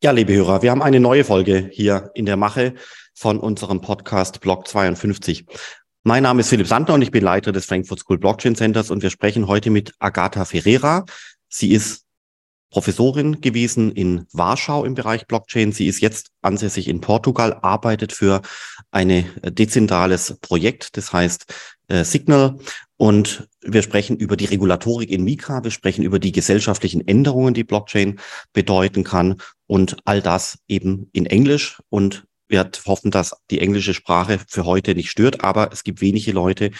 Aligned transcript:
Ja, 0.00 0.12
liebe 0.12 0.32
Hörer, 0.32 0.62
wir 0.62 0.70
haben 0.70 0.80
eine 0.80 1.00
neue 1.00 1.24
Folge 1.24 1.70
hier 1.72 2.12
in 2.14 2.24
der 2.24 2.36
Mache 2.36 2.74
von 3.14 3.40
unserem 3.40 3.80
Podcast 3.80 4.40
Block 4.40 4.68
52. 4.68 5.44
Mein 6.04 6.22
Name 6.22 6.38
ist 6.38 6.50
Philipp 6.50 6.68
Sandner 6.68 6.94
und 6.94 7.02
ich 7.02 7.10
bin 7.10 7.24
Leiter 7.24 7.50
des 7.50 7.66
Frankfurt 7.66 7.98
School 7.98 8.16
Blockchain 8.16 8.54
Centers 8.54 8.92
und 8.92 9.02
wir 9.02 9.10
sprechen 9.10 9.48
heute 9.48 9.70
mit 9.70 9.94
Agatha 9.98 10.44
Ferreira. 10.44 11.04
Sie 11.48 11.72
ist 11.72 12.04
Professorin 12.70 13.40
gewesen 13.40 13.92
in 13.92 14.26
Warschau 14.32 14.84
im 14.84 14.94
Bereich 14.94 15.26
Blockchain. 15.26 15.72
Sie 15.72 15.86
ist 15.86 16.00
jetzt 16.00 16.30
ansässig 16.42 16.88
in 16.88 17.00
Portugal, 17.00 17.58
arbeitet 17.62 18.12
für 18.12 18.42
ein 18.90 19.10
äh, 19.10 19.24
dezentrales 19.50 20.38
Projekt, 20.40 20.96
das 20.96 21.12
heißt 21.12 21.46
äh, 21.88 22.04
Signal. 22.04 22.58
Und 22.96 23.48
wir 23.62 23.82
sprechen 23.82 24.16
über 24.16 24.36
die 24.36 24.46
Regulatorik 24.46 25.10
in 25.10 25.24
Mika, 25.24 25.62
wir 25.64 25.70
sprechen 25.70 26.02
über 26.02 26.18
die 26.18 26.32
gesellschaftlichen 26.32 27.06
Änderungen, 27.06 27.54
die 27.54 27.64
Blockchain 27.64 28.18
bedeuten 28.52 29.04
kann 29.04 29.36
und 29.66 29.96
all 30.04 30.20
das 30.20 30.58
eben 30.68 31.08
in 31.12 31.26
Englisch. 31.26 31.80
Und 31.88 32.24
wir 32.48 32.70
hoffen, 32.86 33.10
dass 33.10 33.34
die 33.50 33.60
englische 33.60 33.94
Sprache 33.94 34.40
für 34.48 34.64
heute 34.64 34.94
nicht 34.94 35.10
stört, 35.10 35.44
aber 35.44 35.70
es 35.72 35.84
gibt 35.84 36.00
wenige 36.00 36.32
Leute, 36.32 36.70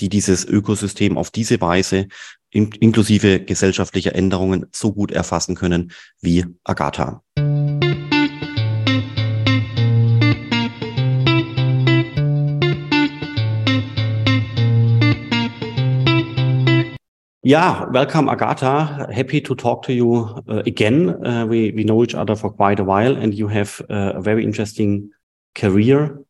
die 0.00 0.08
dieses 0.08 0.44
Ökosystem 0.44 1.18
auf 1.18 1.30
diese 1.30 1.60
Weise 1.60 2.08
in, 2.56 2.72
inklusive 2.80 3.40
gesellschaftlicher 3.40 4.14
Änderungen 4.14 4.66
so 4.72 4.92
gut 4.92 5.12
erfassen 5.12 5.54
können 5.54 5.92
wie 6.22 6.46
Agatha. 6.64 7.22
Yeah, 17.42 17.86
welcome, 17.92 18.28
Agatha. 18.28 19.06
Happy 19.12 19.40
to 19.40 19.54
talk 19.54 19.82
to 19.82 19.92
you 19.92 20.42
uh, 20.48 20.62
again. 20.66 21.10
Uh, 21.24 21.46
we 21.46 21.72
we 21.76 21.84
know 21.84 22.02
each 22.02 22.16
other 22.16 22.34
for 22.34 22.50
quite 22.50 22.80
a 22.80 22.84
while, 22.84 23.16
and 23.16 23.32
you 23.32 23.46
have 23.46 23.80
uh, 23.88 24.14
a 24.16 24.20
very 24.20 24.42
interesting 24.42 25.12
career 25.54 26.24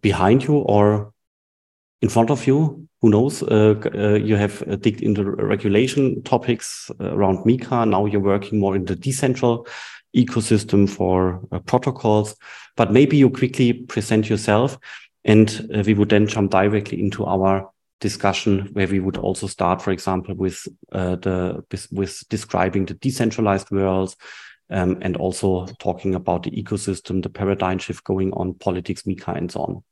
behind 0.00 0.44
you 0.44 0.64
or 0.64 1.12
in 2.00 2.08
front 2.08 2.30
of 2.30 2.46
you. 2.46 2.85
Who 3.06 3.12
knows? 3.12 3.40
Uh, 3.40 3.80
uh, 3.94 4.14
you 4.14 4.34
have 4.34 4.64
uh, 4.66 4.74
digged 4.74 5.00
into 5.00 5.22
regulation 5.22 6.24
topics 6.24 6.90
around 6.98 7.44
MiCA. 7.44 7.88
Now 7.88 8.04
you're 8.06 8.20
working 8.20 8.58
more 8.58 8.74
in 8.74 8.84
the 8.84 8.96
decentral 8.96 9.68
ecosystem 10.16 10.90
for 10.90 11.40
protocols. 11.66 12.34
But 12.74 12.90
maybe 12.90 13.16
you 13.16 13.30
quickly 13.30 13.72
present 13.72 14.28
yourself, 14.28 14.76
and 15.24 15.70
we 15.86 15.94
would 15.94 16.08
then 16.08 16.26
jump 16.26 16.50
directly 16.50 17.00
into 17.00 17.24
our 17.24 17.70
discussion 18.00 18.70
where 18.72 18.88
we 18.88 18.98
would 18.98 19.18
also 19.18 19.46
start, 19.46 19.80
for 19.80 19.92
example, 19.92 20.34
with 20.34 20.66
uh, 20.90 21.14
the 21.14 21.62
with 21.92 22.24
describing 22.28 22.86
the 22.86 22.94
decentralized 22.94 23.70
worlds 23.70 24.16
um, 24.68 24.98
and 25.00 25.16
also 25.16 25.66
talking 25.78 26.16
about 26.16 26.42
the 26.42 26.50
ecosystem, 26.50 27.22
the 27.22 27.30
paradigm 27.30 27.78
shift 27.78 28.02
going 28.02 28.32
on, 28.32 28.54
politics, 28.54 29.02
MiCA, 29.02 29.36
and 29.36 29.52
so 29.52 29.60
on. 29.60 29.84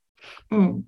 Mm. 0.50 0.84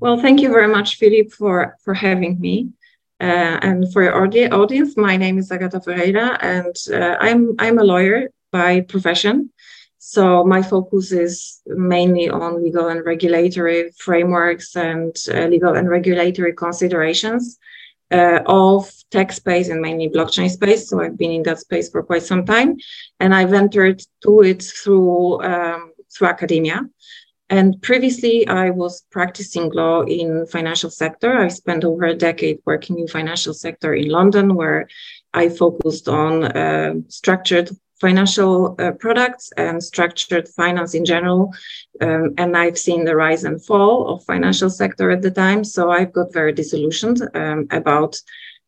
Well, 0.00 0.18
thank 0.18 0.40
you 0.40 0.50
very 0.50 0.68
much, 0.68 0.96
Philipp, 0.96 1.32
for 1.32 1.76
for 1.84 1.94
having 1.94 2.40
me. 2.40 2.70
Uh, 3.18 3.58
and 3.62 3.90
for 3.92 4.02
your 4.02 4.14
audi- 4.22 4.50
audience, 4.50 4.96
my 4.96 5.16
name 5.16 5.38
is 5.38 5.50
Agata 5.50 5.80
Ferreira, 5.80 6.38
and 6.42 6.76
uh, 6.92 7.16
I'm 7.20 7.54
I'm 7.58 7.78
a 7.78 7.84
lawyer 7.84 8.30
by 8.52 8.82
profession. 8.82 9.50
So 9.98 10.44
my 10.44 10.62
focus 10.62 11.10
is 11.10 11.62
mainly 11.66 12.28
on 12.28 12.62
legal 12.62 12.88
and 12.88 13.04
regulatory 13.04 13.90
frameworks 13.98 14.76
and 14.76 15.16
uh, 15.34 15.46
legal 15.46 15.74
and 15.74 15.88
regulatory 15.88 16.52
considerations 16.52 17.58
uh, 18.12 18.40
of 18.46 18.92
tech 19.10 19.32
space 19.32 19.68
and 19.68 19.80
mainly 19.80 20.08
blockchain 20.08 20.48
space. 20.50 20.88
So 20.88 21.00
I've 21.00 21.18
been 21.18 21.32
in 21.32 21.42
that 21.44 21.58
space 21.58 21.90
for 21.90 22.02
quite 22.02 22.22
some 22.22 22.44
time, 22.44 22.76
and 23.18 23.34
I've 23.34 23.52
entered 23.52 24.00
to 24.22 24.42
it 24.42 24.62
through 24.62 25.42
um, 25.42 25.92
through 26.12 26.28
academia. 26.28 26.82
And 27.48 27.80
previously, 27.80 28.46
I 28.48 28.70
was 28.70 29.02
practicing 29.10 29.70
law 29.70 30.02
in 30.02 30.46
financial 30.46 30.90
sector. 30.90 31.38
I 31.38 31.48
spent 31.48 31.84
over 31.84 32.04
a 32.04 32.14
decade 32.14 32.58
working 32.66 32.98
in 32.98 33.06
financial 33.06 33.54
sector 33.54 33.94
in 33.94 34.08
London, 34.08 34.56
where 34.56 34.88
I 35.32 35.48
focused 35.48 36.08
on 36.08 36.44
uh, 36.44 36.94
structured 37.08 37.70
financial 38.00 38.74
uh, 38.78 38.92
products 38.92 39.50
and 39.56 39.82
structured 39.82 40.48
finance 40.48 40.94
in 40.94 41.04
general. 41.04 41.52
Um, 42.00 42.34
and 42.36 42.56
I've 42.56 42.78
seen 42.78 43.04
the 43.04 43.16
rise 43.16 43.44
and 43.44 43.64
fall 43.64 44.08
of 44.08 44.24
financial 44.24 44.68
sector 44.68 45.10
at 45.10 45.22
the 45.22 45.30
time. 45.30 45.64
So 45.64 45.90
I've 45.90 46.12
got 46.12 46.32
very 46.32 46.52
disillusioned 46.52 47.22
um, 47.34 47.68
about 47.70 48.20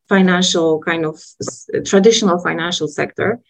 financial 0.08 0.80
kind 0.80 1.04
of 1.04 1.22
traditional 1.84 2.38
financial 2.38 2.88
sector. 2.88 3.40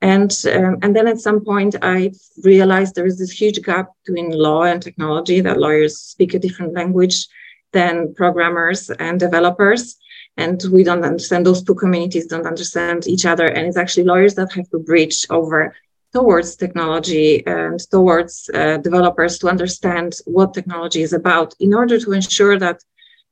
And, 0.00 0.32
um, 0.54 0.78
and 0.82 0.94
then 0.94 1.08
at 1.08 1.20
some 1.20 1.44
point, 1.44 1.74
I 1.82 2.12
realized 2.44 2.94
there 2.94 3.06
is 3.06 3.18
this 3.18 3.32
huge 3.32 3.62
gap 3.62 3.88
between 4.04 4.30
law 4.30 4.62
and 4.62 4.80
technology, 4.80 5.40
that 5.40 5.58
lawyers 5.58 5.98
speak 5.98 6.34
a 6.34 6.38
different 6.38 6.74
language 6.74 7.26
than 7.72 8.14
programmers 8.14 8.90
and 8.90 9.18
developers. 9.18 9.96
And 10.36 10.62
we 10.72 10.84
don't 10.84 11.04
understand 11.04 11.44
those 11.44 11.64
two 11.64 11.74
communities 11.74 12.26
don't 12.26 12.46
understand 12.46 13.08
each 13.08 13.26
other. 13.26 13.46
And 13.46 13.66
it's 13.66 13.76
actually 13.76 14.04
lawyers 14.04 14.36
that 14.36 14.52
have 14.52 14.70
to 14.70 14.78
bridge 14.78 15.26
over 15.30 15.74
towards 16.12 16.56
technology 16.56 17.44
and 17.46 17.78
towards 17.90 18.48
uh, 18.54 18.78
developers 18.78 19.38
to 19.38 19.48
understand 19.48 20.14
what 20.24 20.54
technology 20.54 21.02
is 21.02 21.12
about 21.12 21.54
in 21.60 21.74
order 21.74 21.98
to 21.98 22.12
ensure 22.12 22.58
that 22.58 22.82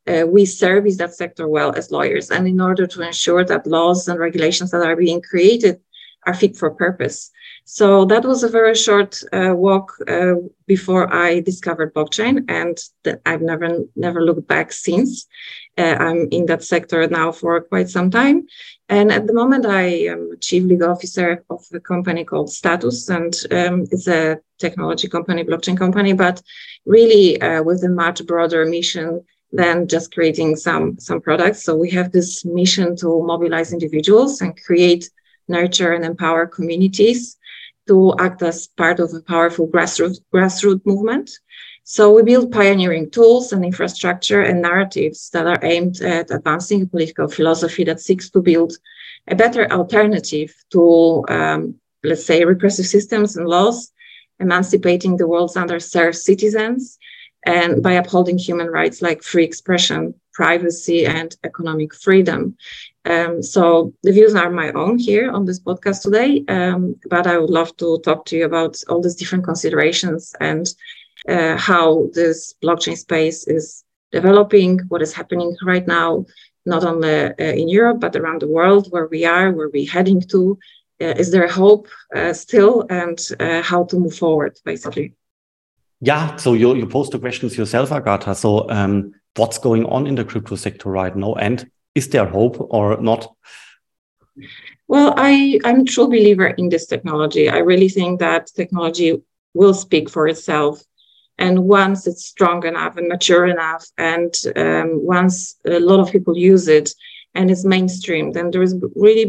uh, 0.07 0.27
we 0.27 0.45
service 0.45 0.97
that 0.99 1.15
sector 1.15 1.49
well 1.49 1.73
as 1.75 1.91
lawyers 1.91 2.31
and 2.31 2.47
in 2.47 2.61
order 2.61 2.87
to 2.87 3.03
ensure 3.03 3.45
that 3.45 3.67
laws 3.67 4.07
and 4.09 4.21
regulations 4.21 4.71
that 4.71 4.83
are 4.83 4.95
being 4.95 5.23
created 5.23 5.81
are 6.27 6.35
fit 6.35 6.57
for 6.57 6.71
purpose 6.71 7.31
so 7.69 8.05
that 8.05 8.25
was 8.25 8.45
a 8.45 8.49
very 8.49 8.77
short 8.77 9.21
uh, 9.33 9.53
walk 9.53 9.93
uh, 10.07 10.35
before 10.69 11.13
I 11.13 11.41
discovered 11.41 11.93
blockchain, 11.95 12.45
and 12.49 12.79
I've 13.27 13.43
never 13.43 13.81
never 13.97 14.25
looked 14.25 14.47
back 14.47 14.71
since. 14.73 15.27
Uh, 15.77 15.97
I'm 15.99 16.29
in 16.31 16.47
that 16.47 16.63
sector 16.63 17.09
now 17.09 17.33
for 17.33 17.61
quite 17.61 17.89
some 17.91 18.09
time, 18.09 18.47
and 18.89 19.11
at 19.11 19.27
the 19.27 19.35
moment 19.35 19.67
I 19.67 19.83
am 20.13 20.37
chief 20.41 20.63
legal 20.63 20.91
officer 20.91 21.45
of 21.51 21.65
a 21.75 21.81
company 21.81 22.23
called 22.23 22.53
Status, 22.53 23.09
and 23.09 23.35
um, 23.51 23.85
it's 23.91 24.07
a 24.07 24.39
technology 24.61 25.09
company, 25.09 25.43
blockchain 25.43 25.77
company, 25.77 26.13
but 26.13 26.41
really 26.85 27.41
uh, 27.41 27.65
with 27.65 27.83
a 27.83 27.89
much 27.89 28.25
broader 28.27 28.65
mission 28.65 29.25
than 29.51 29.89
just 29.89 30.15
creating 30.15 30.55
some 30.55 31.01
some 31.01 31.21
products. 31.21 31.65
So 31.65 31.75
we 31.75 31.91
have 31.91 32.13
this 32.13 32.45
mission 32.45 32.95
to 32.99 33.25
mobilize 33.25 33.73
individuals 33.73 34.41
and 34.41 34.57
create, 34.65 35.11
nurture, 35.49 35.93
and 35.93 36.05
empower 36.05 36.47
communities 36.47 37.37
to 37.87 38.15
act 38.19 38.43
as 38.43 38.67
part 38.67 38.99
of 39.01 39.13
a 39.15 39.21
powerful 39.21 39.69
grassroots, 39.69 40.21
grassroots 40.35 40.85
movement. 40.85 41.31
So 41.85 42.13
we 42.13 42.23
build 42.23 42.51
pioneering 42.51 43.11
tools 43.11 43.53
and 43.53 43.65
infrastructure 43.65 44.43
and 44.43 44.61
narratives 44.61 45.31
that 45.31 45.47
are 45.47 45.65
aimed 45.65 46.01
at 46.01 46.33
advancing 46.33 46.83
a 46.83 46.87
political 46.87 47.29
philosophy 47.29 47.85
that 47.85 48.01
seeks 48.01 48.29
to 48.31 48.43
build 48.43 48.73
a 49.29 49.37
better 49.37 49.71
alternative 49.71 50.53
to, 50.71 51.25
um, 51.29 51.77
let's 52.03 52.27
say, 52.27 52.45
repressive 52.45 52.87
systems 52.87 53.37
and 53.37 53.47
laws, 53.47 53.93
emancipating 54.41 55.17
the 55.17 55.29
world's 55.29 55.55
underserved 55.55 56.17
citizens, 56.17 56.99
and 57.45 57.83
by 57.85 57.93
upholding 57.93 58.37
human 58.37 58.67
rights 58.67 59.01
like 59.01 59.23
free 59.23 59.45
expression, 59.45 60.13
privacy, 60.33 61.07
and 61.07 61.37
economic 61.45 61.95
freedom. 61.95 62.57
Um, 63.07 63.43
so 63.43 63.93
the 64.03 64.13
views 64.13 64.35
are 64.35 64.51
my 64.51 64.73
own 64.73 64.99
here 64.99 65.31
on 65.31 65.45
this 65.45 65.61
podcast 65.61 66.03
today, 66.03 66.45
um, 66.49 66.97
but 67.09 67.27
I 67.27 67.39
would 67.39 67.51
love 67.51 67.77
to 67.77 68.01
talk 68.01 68.27
to 68.27 68.37
you 68.37 68.45
about 68.45 68.83
all 68.89 69.01
these 69.01 69.15
different 69.15 69.45
considerations 69.45 70.35
and 70.41 70.67
uh, 71.29 71.57
how 71.57 72.09
this 72.15 72.55
blockchain 72.63 72.97
space 72.97 73.47
is 73.47 73.85
developing, 74.11 74.81
what 74.89 75.03
is 75.03 75.13
happening 75.13 75.57
right 75.63 75.87
now, 75.87 76.27
not 76.65 76.85
only 76.85 77.27
uh, 77.27 77.33
in 77.39 77.69
Europe, 77.69 78.01
but 78.01 78.17
around 78.17 78.43
the 78.43 78.49
world, 78.49 78.89
where 78.91 79.07
we 79.07 79.25
are, 79.25 79.53
where 79.53 79.71
we're 79.73 79.91
heading 79.91 80.21
to. 80.21 80.59
Uh, 81.01 81.15
is 81.19 81.31
there 81.31 81.47
hope 81.47 81.87
uh, 82.15 82.33
still, 82.33 82.87
and 82.91 83.19
uh, 83.39 83.63
how 83.63 83.85
to 83.85 83.99
move 83.99 84.17
forward, 84.17 84.59
basically? 84.65 85.15
Yeah, 86.01 86.37
so 86.37 86.55
you, 86.55 86.75
you 86.75 86.87
posed 86.87 87.13
the 87.13 87.19
questions 87.19 87.57
yourself, 87.57 87.93
Agata. 87.93 88.35
So, 88.35 88.69
um, 88.69 89.13
what's 89.37 89.59
going 89.59 89.85
on 89.87 90.07
in 90.07 90.15
the 90.15 90.25
crypto 90.25 90.57
sector 90.57 90.91
right 90.91 91.15
now? 91.15 91.35
And 91.35 91.71
is 91.97 92.09
there 92.09 92.27
hope 92.27 92.57
or 92.71 93.01
not? 93.01 93.35
Well, 94.87 95.15
I, 95.17 95.59
I'm 95.65 95.81
a 95.81 95.85
true 95.85 96.07
believer 96.07 96.47
in 96.47 96.69
this 96.69 96.87
technology. 96.87 97.49
I 97.49 97.59
really 97.59 97.89
think 97.89 98.21
that 98.21 98.51
technology 98.55 99.21
will 99.55 99.75
speak 99.75 100.09
for 100.11 100.29
itself. 100.29 100.83
And 101.39 101.65
once 101.65 102.07
it's 102.07 102.25
strong 102.25 102.65
enough 102.67 102.97
and 102.97 103.09
mature 103.09 103.47
enough, 103.47 103.85
and 103.99 104.33
um, 104.55 105.05
once 105.05 105.57
a 105.67 105.81
lot 105.81 106.01
of 106.01 106.13
people 106.13 106.37
use 106.37 106.69
it 106.69 106.91
and 107.35 107.51
it's 107.51 107.65
mainstream, 107.65 108.33
then 108.33 108.51
there 108.51 108.63
is 108.63 108.75
really 108.95 109.27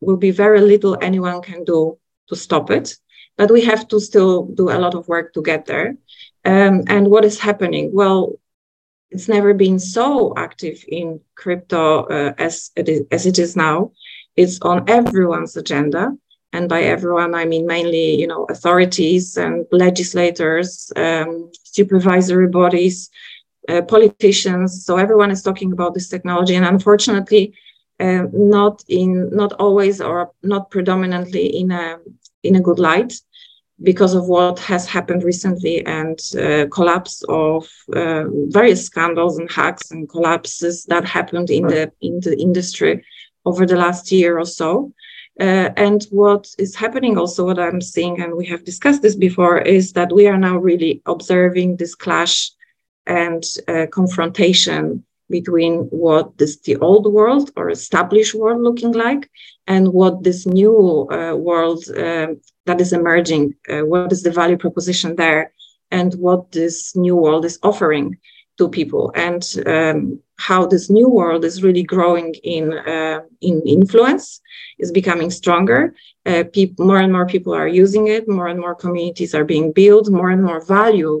will 0.00 0.16
be 0.16 0.30
very 0.30 0.60
little 0.60 0.96
anyone 1.02 1.42
can 1.42 1.64
do 1.64 1.98
to 2.28 2.36
stop 2.36 2.70
it. 2.70 2.96
But 3.36 3.50
we 3.50 3.62
have 3.62 3.88
to 3.88 4.00
still 4.00 4.44
do 4.44 4.70
a 4.70 4.78
lot 4.78 4.94
of 4.94 5.08
work 5.08 5.32
to 5.34 5.42
get 5.42 5.66
there. 5.66 5.96
Um, 6.44 6.84
and 6.88 7.08
what 7.08 7.24
is 7.24 7.38
happening? 7.38 7.90
Well, 7.92 8.32
it's 9.12 9.28
never 9.28 9.54
been 9.54 9.78
so 9.78 10.32
active 10.36 10.84
in 10.88 11.20
crypto 11.36 12.04
uh, 12.04 12.32
as, 12.38 12.70
it 12.76 12.88
is, 12.88 13.02
as 13.10 13.26
it 13.26 13.38
is 13.38 13.56
now. 13.56 13.92
It's 14.36 14.58
on 14.62 14.88
everyone's 14.88 15.56
agenda. 15.56 16.04
and 16.52 16.68
by 16.68 16.82
everyone 16.82 17.34
I 17.34 17.44
mean 17.44 17.66
mainly 17.66 18.14
you 18.22 18.26
know 18.26 18.44
authorities 18.54 19.36
and 19.36 19.66
legislators, 19.72 20.92
um, 20.96 21.50
supervisory 21.64 22.48
bodies, 22.48 23.10
uh, 23.68 23.82
politicians. 23.82 24.84
So 24.86 24.96
everyone 24.96 25.30
is 25.30 25.42
talking 25.42 25.72
about 25.72 25.94
this 25.94 26.08
technology, 26.08 26.54
and 26.54 26.66
unfortunately, 26.66 27.54
uh, 28.00 28.24
not 28.32 28.84
in 28.88 29.30
not 29.30 29.52
always 29.54 30.00
or 30.00 30.32
not 30.42 30.70
predominantly 30.70 31.46
in 31.46 31.70
a 31.70 31.98
in 32.42 32.56
a 32.56 32.60
good 32.60 32.78
light 32.78 33.12
because 33.82 34.14
of 34.14 34.26
what 34.26 34.58
has 34.58 34.86
happened 34.86 35.22
recently 35.24 35.84
and 35.86 36.18
uh, 36.38 36.66
collapse 36.68 37.22
of 37.28 37.68
uh, 37.94 38.24
various 38.48 38.84
scandals 38.86 39.38
and 39.38 39.50
hacks 39.50 39.90
and 39.90 40.08
collapses 40.08 40.84
that 40.84 41.04
happened 41.04 41.50
in 41.50 41.66
the 41.66 41.92
in 42.00 42.20
the 42.20 42.38
industry 42.38 43.04
over 43.44 43.66
the 43.66 43.76
last 43.76 44.12
year 44.12 44.38
or 44.38 44.46
so. 44.46 44.92
Uh, 45.40 45.70
and 45.76 46.04
what 46.10 46.46
is 46.58 46.74
happening 46.74 47.16
also, 47.16 47.46
what 47.46 47.58
I'm 47.58 47.80
seeing, 47.80 48.20
and 48.20 48.36
we 48.36 48.46
have 48.46 48.64
discussed 48.64 49.00
this 49.02 49.16
before, 49.16 49.58
is 49.58 49.92
that 49.94 50.12
we 50.12 50.26
are 50.28 50.36
now 50.36 50.58
really 50.58 51.00
observing 51.06 51.76
this 51.76 51.94
clash 51.94 52.50
and 53.06 53.42
uh, 53.66 53.86
confrontation 53.90 55.04
between 55.38 55.74
what 56.04 56.26
this 56.38 56.54
the 56.66 56.76
old 56.88 57.06
world 57.18 57.46
or 57.56 57.70
established 57.70 58.34
world 58.34 58.60
looking 58.62 58.94
like 59.06 59.22
and 59.66 59.84
what 59.98 60.22
this 60.22 60.40
new 60.46 60.76
uh, 61.10 61.34
world 61.48 61.80
uh, 62.06 62.28
that 62.66 62.80
is 62.84 62.92
emerging 62.92 63.44
uh, 63.72 63.84
what 63.90 64.12
is 64.12 64.22
the 64.22 64.36
value 64.40 64.58
proposition 64.64 65.16
there 65.16 65.42
and 65.90 66.10
what 66.26 66.52
this 66.52 66.76
new 66.94 67.16
world 67.24 67.44
is 67.44 67.58
offering 67.62 68.06
to 68.58 68.68
people 68.68 69.04
and 69.14 69.42
um, 69.66 69.98
how 70.38 70.66
this 70.66 70.90
new 70.90 71.08
world 71.08 71.44
is 71.44 71.62
really 71.62 71.82
growing 71.94 72.34
in 72.56 72.64
uh, 72.94 73.20
in 73.40 73.62
influence 73.78 74.40
is 74.78 74.90
becoming 74.92 75.30
stronger. 75.30 75.94
Uh, 76.26 76.44
more 76.78 77.00
and 77.04 77.12
more 77.12 77.26
people 77.34 77.52
are 77.54 77.66
using 77.84 78.04
it 78.16 78.28
more 78.28 78.48
and 78.52 78.60
more 78.60 78.76
communities 78.84 79.34
are 79.34 79.48
being 79.54 79.72
built 79.72 80.08
more 80.08 80.30
and 80.30 80.44
more 80.44 80.64
value 80.78 81.14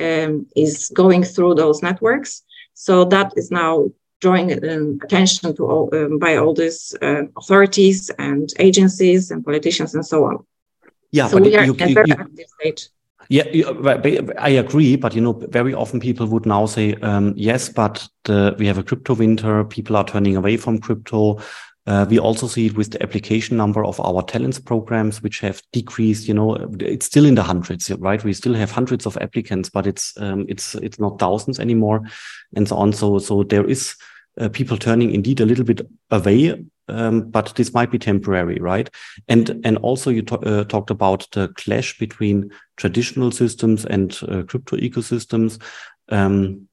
um, 0.00 0.46
is 0.54 0.90
going 1.02 1.22
through 1.24 1.54
those 1.54 1.82
networks 1.82 2.43
so 2.74 3.04
that 3.06 3.32
is 3.36 3.50
now 3.50 3.90
drawing 4.20 4.52
um, 4.52 4.98
attention 5.02 5.54
to 5.56 5.66
all, 5.66 5.94
um, 5.94 6.18
by 6.18 6.36
all 6.36 6.54
these 6.54 6.94
uh, 7.02 7.22
authorities 7.36 8.10
and 8.18 8.52
agencies 8.58 9.30
and 9.30 9.44
politicians 9.44 9.94
and 9.94 10.06
so 10.06 10.24
on. 10.24 10.44
Yeah, 11.10 11.28
so 11.28 11.38
but 11.38 11.46
we 11.46 11.56
are 11.56 11.64
you, 11.64 11.74
at 11.78 11.90
a 11.90 11.94
very 11.94 12.08
you, 12.08 12.14
active 12.14 12.46
stage. 12.60 12.88
Yeah, 13.28 13.44
I 14.38 14.50
agree, 14.50 14.96
but 14.96 15.14
you 15.14 15.20
know, 15.20 15.32
very 15.32 15.72
often 15.72 16.00
people 16.00 16.26
would 16.26 16.46
now 16.46 16.66
say, 16.66 16.94
um, 16.96 17.32
yes, 17.36 17.68
but 17.68 18.06
the, 18.24 18.54
we 18.58 18.66
have 18.66 18.78
a 18.78 18.82
crypto 18.82 19.14
winter. 19.14 19.64
People 19.64 19.96
are 19.96 20.04
turning 20.04 20.36
away 20.36 20.56
from 20.56 20.78
crypto. 20.78 21.38
Uh, 21.86 22.06
we 22.08 22.18
also 22.18 22.46
see 22.46 22.66
it 22.66 22.76
with 22.76 22.92
the 22.92 23.02
application 23.02 23.56
number 23.56 23.84
of 23.84 24.00
our 24.00 24.22
talents 24.22 24.58
programs, 24.58 25.22
which 25.22 25.40
have 25.40 25.60
decreased. 25.72 26.26
You 26.26 26.34
know, 26.34 26.54
it's 26.80 27.06
still 27.06 27.26
in 27.26 27.34
the 27.34 27.42
hundreds, 27.42 27.90
right? 27.90 28.24
We 28.24 28.32
still 28.32 28.54
have 28.54 28.70
hundreds 28.70 29.04
of 29.04 29.18
applicants, 29.18 29.68
but 29.68 29.86
it's 29.86 30.14
um, 30.18 30.46
it's 30.48 30.74
it's 30.76 30.98
not 30.98 31.18
thousands 31.18 31.60
anymore, 31.60 32.02
and 32.56 32.66
so 32.66 32.76
on. 32.76 32.92
So 32.92 33.18
so 33.18 33.42
there 33.42 33.68
is 33.68 33.96
uh, 34.40 34.48
people 34.48 34.78
turning 34.78 35.12
indeed 35.12 35.40
a 35.40 35.46
little 35.46 35.64
bit 35.64 35.82
away, 36.10 36.64
um, 36.88 37.30
but 37.30 37.54
this 37.54 37.74
might 37.74 37.90
be 37.90 37.98
temporary, 37.98 38.58
right? 38.60 38.88
And 39.28 39.60
and 39.64 39.76
also 39.78 40.10
you 40.10 40.24
uh, 40.30 40.64
talked 40.64 40.90
about 40.90 41.28
the 41.32 41.48
clash 41.48 41.98
between 41.98 42.50
traditional 42.76 43.30
systems 43.30 43.84
and 43.84 44.18
uh, 44.28 44.42
crypto 44.44 44.76
ecosystems. 44.76 45.60
Um, 46.08 46.68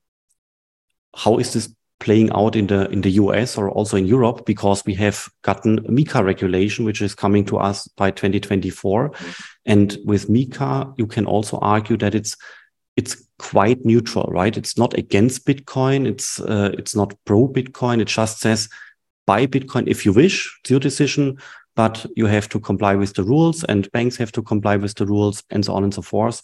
how 1.14 1.38
is 1.38 1.52
this 1.52 1.76
playing 2.02 2.32
out 2.32 2.56
in 2.56 2.68
the 2.68 2.90
in 2.90 3.02
the 3.02 3.12
US 3.12 3.58
or 3.58 3.70
also 3.70 3.96
in 3.96 4.08
Europe 4.08 4.46
because 4.46 4.84
we 4.86 4.96
have 4.96 5.30
gotten 5.44 5.80
MiCA 5.84 6.24
regulation, 6.24 6.84
which 6.84 7.02
is 7.02 7.16
coming 7.16 7.46
to 7.46 7.58
us 7.58 7.88
by 7.88 8.12
2024. 8.12 9.10
Mm-hmm. 9.10 9.32
And 9.68 9.98
with 10.04 10.28
MiCA, 10.28 10.94
you 10.98 11.08
can 11.08 11.26
also 11.26 11.58
argue 11.60 11.96
that 11.98 12.16
it's 12.16 12.36
it's 12.98 13.24
quite 13.40 13.86
neutral, 13.86 14.30
right? 14.32 14.58
It's 14.58 14.78
not 14.78 14.98
against 14.98 15.46
Bitcoin. 15.46 16.06
It's 16.08 16.40
uh, 16.42 16.72
it's 16.78 16.96
not 16.96 17.14
pro 17.26 17.48
Bitcoin. 17.48 18.02
It 18.02 18.08
just 18.08 18.40
says 18.40 18.68
buy 19.26 19.48
Bitcoin 19.48 19.88
if 19.88 20.06
you 20.06 20.12
wish. 20.12 20.52
It's 20.60 20.72
your 20.72 20.80
decision, 20.80 21.38
but 21.76 22.06
you 22.16 22.26
have 22.26 22.50
to 22.50 22.60
comply 22.60 22.96
with 22.96 23.14
the 23.14 23.24
rules, 23.24 23.64
and 23.64 23.92
banks 23.92 24.18
have 24.18 24.32
to 24.34 24.42
comply 24.42 24.76
with 24.76 24.96
the 24.96 25.06
rules, 25.06 25.44
and 25.52 25.64
so 25.64 25.74
on 25.74 25.84
and 25.84 25.94
so 25.94 26.02
forth. 26.02 26.42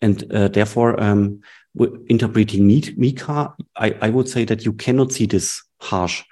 And 0.00 0.24
uh, 0.32 0.48
therefore, 0.48 1.00
um, 1.02 1.40
interpreting 2.08 2.68
MiCA, 2.68 3.54
I, 3.76 3.96
I 4.00 4.10
would 4.10 4.28
say 4.28 4.44
that 4.44 4.64
you 4.64 4.72
cannot 4.72 5.12
see 5.12 5.26
this 5.26 5.62
harsh 5.80 6.22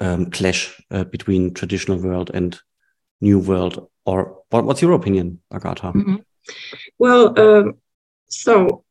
um, 0.00 0.30
clash 0.30 0.80
uh, 0.90 1.04
between 1.04 1.54
traditional 1.54 1.98
world 1.98 2.30
and 2.34 2.58
new 3.20 3.38
world. 3.38 3.88
Or 4.04 4.42
what, 4.50 4.64
what's 4.64 4.82
your 4.82 4.92
opinion, 4.92 5.40
Agata? 5.50 5.92
Mm 5.94 6.04
-hmm. 6.04 6.18
Well, 6.98 7.38
um, 7.38 7.74
so 8.26 8.84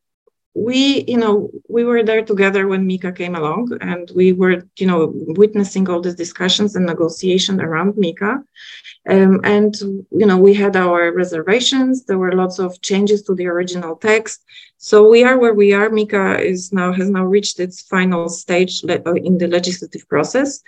we 0.53 1.05
you 1.07 1.17
know 1.17 1.49
we 1.69 1.83
were 1.83 2.03
there 2.03 2.23
together 2.25 2.67
when 2.67 2.85
MiCA 2.85 3.15
came 3.15 3.35
along 3.35 3.77
and 3.81 4.11
we 4.15 4.33
were 4.33 4.61
you 4.77 4.87
know 4.87 5.13
witnessing 5.13 5.89
all 5.89 6.01
these 6.01 6.15
discussions 6.15 6.75
and 6.75 6.85
negotiation 6.85 7.61
around 7.61 7.93
MiCA 7.95 8.43
um, 9.09 9.41
and 9.43 9.75
you 10.11 10.25
know 10.27 10.37
we 10.37 10.53
had 10.53 10.75
our 10.75 11.11
reservations. 11.11 12.05
There 12.05 12.19
were 12.19 12.33
lots 12.33 12.59
of 12.59 12.79
changes 12.81 13.23
to 13.23 13.33
the 13.33 13.47
original 13.47 13.95
text. 13.95 14.43
So 14.77 15.07
we 15.09 15.23
are 15.23 15.39
where 15.39 15.55
we 15.55 15.73
are. 15.73 15.89
MiCA 15.89 16.39
is 16.39 16.71
now 16.71 16.91
has 16.91 17.09
now 17.09 17.25
reached 17.25 17.59
its 17.59 17.81
final 17.81 18.29
stage 18.29 18.83
uh, 18.87 19.13
in 19.13 19.39
the 19.39 19.47
legislative 19.47 20.07
process. 20.07 20.61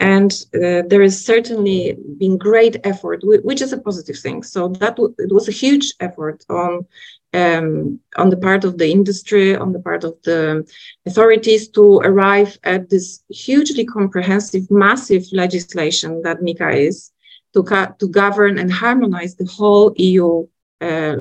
And 0.00 0.32
uh, 0.54 0.82
there 0.86 1.02
is 1.02 1.24
certainly 1.24 1.96
been 2.18 2.36
great 2.36 2.76
effort 2.84 3.20
which 3.22 3.62
is 3.62 3.72
a 3.72 3.78
positive 3.78 4.18
thing. 4.18 4.42
So 4.42 4.68
that 4.80 4.98
it 5.18 5.32
was 5.32 5.48
a 5.48 5.52
huge 5.52 5.94
effort 6.00 6.44
on 6.50 6.86
um, 7.32 8.00
on 8.16 8.28
the 8.28 8.36
part 8.36 8.64
of 8.64 8.76
the 8.76 8.90
industry, 8.90 9.56
on 9.56 9.72
the 9.72 9.80
part 9.80 10.04
of 10.04 10.14
the 10.24 10.66
authorities 11.06 11.68
to 11.68 11.98
arrive 11.98 12.58
at 12.64 12.90
this 12.90 13.22
hugely 13.30 13.84
comprehensive, 13.86 14.70
massive 14.70 15.24
legislation 15.32 16.22
that 16.22 16.40
MiCA 16.42 16.86
is 16.86 17.12
to, 17.54 17.94
to 17.98 18.08
govern 18.08 18.58
and 18.58 18.72
harmonize 18.72 19.36
the 19.36 19.46
whole 19.46 19.92
EU 19.96 20.46
uh, 20.80 21.16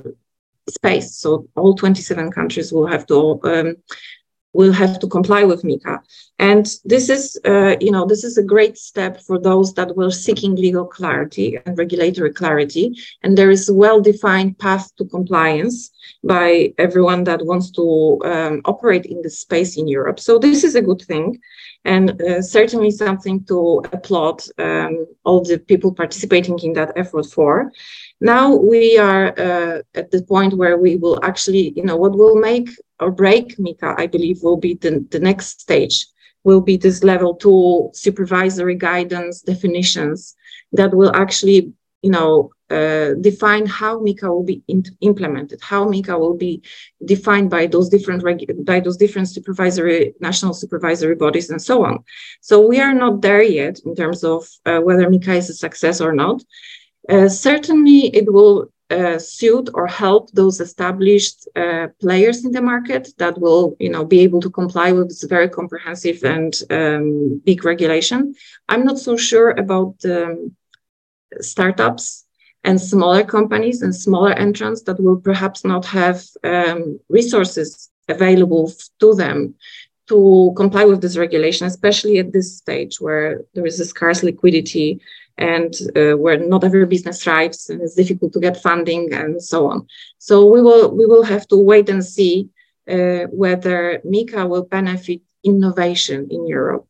space. 0.69 1.15
So 1.15 1.47
all 1.56 1.75
27 1.75 2.31
countries 2.31 2.71
will 2.71 2.88
have 2.88 3.06
to 3.07 3.39
um, 3.44 3.75
will 4.57 4.74
have 4.74 4.98
to 5.00 5.07
comply 5.07 5.44
with 5.44 5.62
MiCA. 5.63 6.00
And 6.39 6.65
this 6.83 7.09
is, 7.09 7.39
uh, 7.45 7.75
you 7.80 7.92
know, 7.92 8.06
this 8.06 8.24
is 8.24 8.38
a 8.38 8.50
great 8.54 8.75
step 8.77 9.21
for 9.21 9.38
those 9.39 9.74
that 9.75 9.95
were 9.95 10.12
seeking 10.12 10.56
legal 10.56 10.86
clarity 10.86 11.59
and 11.63 11.77
regulatory 11.77 12.33
clarity. 12.33 12.86
And 13.24 13.38
there 13.38 13.51
is 13.51 13.69
a 13.69 13.74
well-defined 13.74 14.57
path 14.57 14.86
to 14.98 15.06
compliance 15.06 15.92
by 16.24 16.74
everyone 16.79 17.24
that 17.25 17.46
wants 17.46 17.70
to 17.72 18.20
um, 18.25 18.62
operate 18.65 19.05
in 19.05 19.22
this 19.22 19.39
space 19.39 19.77
in 19.77 19.88
Europe. 19.88 20.20
So 20.20 20.39
this 20.39 20.63
is 20.63 20.75
a 20.75 20.81
good 20.81 21.03
thing 21.03 21.39
and 21.86 22.22
uh, 22.22 22.41
certainly 22.41 22.91
something 22.91 23.43
to 23.46 23.81
applaud 23.93 24.41
um, 24.58 25.05
all 25.24 25.41
the 25.41 25.58
people 25.58 25.93
participating 25.93 26.60
in 26.60 26.74
that 26.74 26.91
effort 26.96 27.25
for. 27.27 27.72
Now 28.19 28.55
we 28.55 28.97
are 28.97 29.27
uh, 29.38 29.81
at 29.93 30.12
the 30.12 30.24
point 30.24 30.55
where 30.55 30.77
we 30.77 30.95
will 30.95 31.24
actually, 31.24 31.74
you 31.75 31.83
know, 31.83 31.95
what 31.95 32.17
will 32.17 32.36
make 32.36 32.69
or 33.00 33.12
break 33.12 33.57
MiCA, 33.57 33.95
I 33.97 34.07
believe, 34.07 34.41
will 34.41 34.57
be 34.57 34.74
the, 34.74 35.05
the 35.12 35.19
next 35.19 35.62
stage, 35.62 36.05
will 36.43 36.62
be 36.62 36.77
this 36.77 37.03
level 37.03 37.36
two 37.36 37.91
supervisory 37.93 38.75
guidance 38.75 39.41
definitions 39.41 40.36
that 40.71 40.93
will 40.93 41.15
actually, 41.15 41.74
you 42.01 42.09
know, 42.09 42.51
uh, 42.69 43.13
define 43.21 43.65
how 43.65 44.00
MiCA 44.00 44.27
will 44.27 44.43
be 44.43 44.62
implemented, 45.00 45.59
how 45.62 45.86
MiCA 45.86 46.19
will 46.19 46.36
be 46.36 46.62
defined 47.05 47.50
by 47.50 47.65
those 47.67 47.88
different 47.88 48.24
by 48.65 48.79
those 48.79 48.97
different 48.97 49.29
supervisory 49.29 50.13
national 50.19 50.53
supervisory 50.53 51.15
bodies 51.15 51.50
and 51.50 51.62
so 51.62 51.86
on. 51.86 52.03
So 52.41 52.65
we 52.67 52.81
are 52.81 52.93
not 52.93 53.21
there 53.21 53.41
yet 53.41 53.79
in 53.86 53.95
terms 53.95 54.24
of 54.24 54.47
uh, 54.65 54.79
whether 54.79 55.07
MiCA 55.07 55.38
is 55.38 55.50
a 55.50 55.53
success 55.53 56.01
or 56.01 56.13
not. 56.13 56.43
Uh, 57.09 57.29
certainly, 57.29 58.07
it 58.15 58.31
will 58.31 58.71
uh, 58.89 59.19
suit 59.19 59.69
or 59.73 59.87
help 59.87 60.31
those 60.31 60.59
established 60.61 61.47
uh, 61.55 61.87
players 61.99 62.45
in 62.45 62.51
the 62.51 62.61
market 62.61 63.09
that 63.17 63.37
will, 63.37 63.75
you 63.79 63.89
know, 63.89 64.05
be 64.05 64.21
able 64.21 64.39
to 64.41 64.49
comply 64.49 64.91
with 64.91 65.09
this 65.09 65.23
very 65.23 65.49
comprehensive 65.49 66.23
and 66.23 66.53
um, 66.69 67.41
big 67.45 67.65
regulation. 67.65 68.33
I'm 68.69 68.85
not 68.85 68.99
so 68.99 69.17
sure 69.17 69.51
about 69.51 69.95
um, 70.05 70.55
startups 71.39 72.25
and 72.63 72.79
smaller 72.79 73.23
companies 73.23 73.81
and 73.81 73.95
smaller 73.95 74.33
entrants 74.33 74.83
that 74.83 74.99
will 74.99 75.17
perhaps 75.17 75.63
not 75.63 75.85
have 75.85 76.23
um, 76.43 76.99
resources 77.09 77.89
available 78.09 78.71
to 78.99 79.13
them 79.15 79.55
to 80.07 80.53
comply 80.55 80.85
with 80.85 81.01
this 81.01 81.17
regulation, 81.17 81.67
especially 81.67 82.17
at 82.19 82.31
this 82.31 82.57
stage 82.57 83.01
where 83.01 83.41
there 83.53 83.65
is 83.65 83.79
a 83.79 83.85
scarce 83.85 84.23
liquidity 84.23 85.01
and 85.38 85.74
uh, 85.96 86.17
where 86.17 86.38
not 86.38 86.63
every 86.63 86.86
business 86.86 87.24
thrives 87.24 87.70
and 87.70 87.82
it's 87.82 87.96
difficult 87.96 88.34
to 88.34 88.39
get 88.39 88.62
funding 88.62 89.13
and 89.13 89.41
so 89.41 89.67
on. 89.67 89.88
So 90.17 90.46
we 90.46 90.62
will 90.62 90.96
we 90.96 91.06
will 91.06 91.24
have 91.24 91.48
to 91.50 91.58
wait 91.58 91.89
and 91.89 92.03
see 92.03 92.50
uh, 92.89 93.25
whether 93.32 94.01
MiCA 94.06 94.48
will 94.48 94.63
benefit 94.63 95.22
innovation 95.44 96.27
in 96.32 96.48
Europe. 96.48 96.88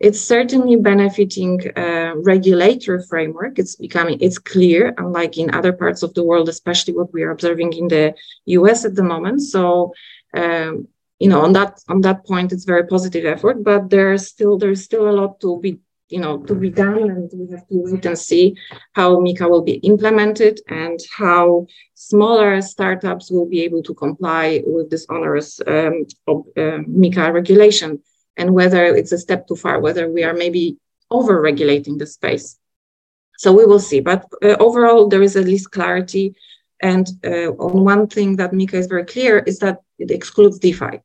it's 0.00 0.20
certainly 0.20 0.76
benefiting 0.76 1.60
uh, 1.76 2.12
regulatory 2.16 3.02
framework. 3.02 3.58
It's 3.58 3.76
becoming 3.76 4.18
it's 4.20 4.38
clear, 4.38 4.94
unlike 4.98 5.38
in 5.38 5.54
other 5.54 5.72
parts 5.72 6.02
of 6.02 6.12
the 6.14 6.24
world, 6.24 6.48
especially 6.48 6.94
what 6.94 7.12
we 7.12 7.22
are 7.22 7.30
observing 7.30 7.72
in 7.74 7.88
the 7.88 8.14
U.S. 8.46 8.84
at 8.84 8.94
the 8.94 9.02
moment. 9.02 9.42
So, 9.42 9.94
um, 10.36 10.88
you 11.18 11.28
know, 11.28 11.40
on 11.42 11.52
that 11.54 11.80
on 11.88 12.02
that 12.02 12.26
point, 12.26 12.52
it's 12.52 12.64
very 12.64 12.86
positive 12.86 13.24
effort. 13.24 13.62
But 13.62 13.90
there's 13.90 14.26
still 14.26 14.58
there's 14.58 14.82
still 14.82 15.08
a 15.08 15.16
lot 15.20 15.40
to 15.40 15.60
be 15.60 15.78
you 16.08 16.20
know 16.20 16.38
to 16.38 16.54
be 16.54 16.70
done, 16.70 17.10
and 17.10 17.30
we 17.32 17.50
have 17.54 17.66
to 17.68 17.76
wait 17.84 18.04
and 18.06 18.18
see 18.18 18.56
how 18.92 19.16
MiCA 19.16 19.48
will 19.48 19.62
be 19.62 19.76
implemented 19.92 20.60
and 20.68 21.00
how 21.16 21.66
smaller 21.94 22.60
startups 22.60 23.30
will 23.30 23.46
be 23.46 23.62
able 23.62 23.82
to 23.82 23.94
comply 23.94 24.62
with 24.66 24.90
this 24.90 25.06
onerous 25.08 25.60
um, 25.66 26.04
uh, 26.28 26.78
MiCA 27.02 27.32
regulation 27.32 28.02
and 28.36 28.54
whether 28.54 28.84
it's 28.84 29.12
a 29.12 29.18
step 29.18 29.46
too 29.46 29.56
far, 29.56 29.80
whether 29.80 30.10
we 30.10 30.24
are 30.24 30.34
maybe 30.34 30.76
over 31.10 31.40
regulating 31.40 31.98
the 31.98 32.06
space. 32.06 32.58
So 33.38 33.52
we 33.52 33.64
will 33.64 33.80
see. 33.80 34.00
But 34.00 34.26
uh, 34.42 34.56
overall, 34.58 35.08
there 35.08 35.22
is 35.22 35.36
at 35.36 35.44
least 35.44 35.70
clarity. 35.70 36.34
And 36.80 37.06
uh, 37.24 37.50
on 37.52 37.84
one 37.84 38.08
thing 38.08 38.36
that 38.36 38.52
MiCA 38.52 38.74
is 38.74 38.86
very 38.86 39.04
clear 39.04 39.38
is 39.38 39.58
that 39.60 39.78
it 39.98 40.10
excludes 40.10 40.58
DeFi. 40.58 41.00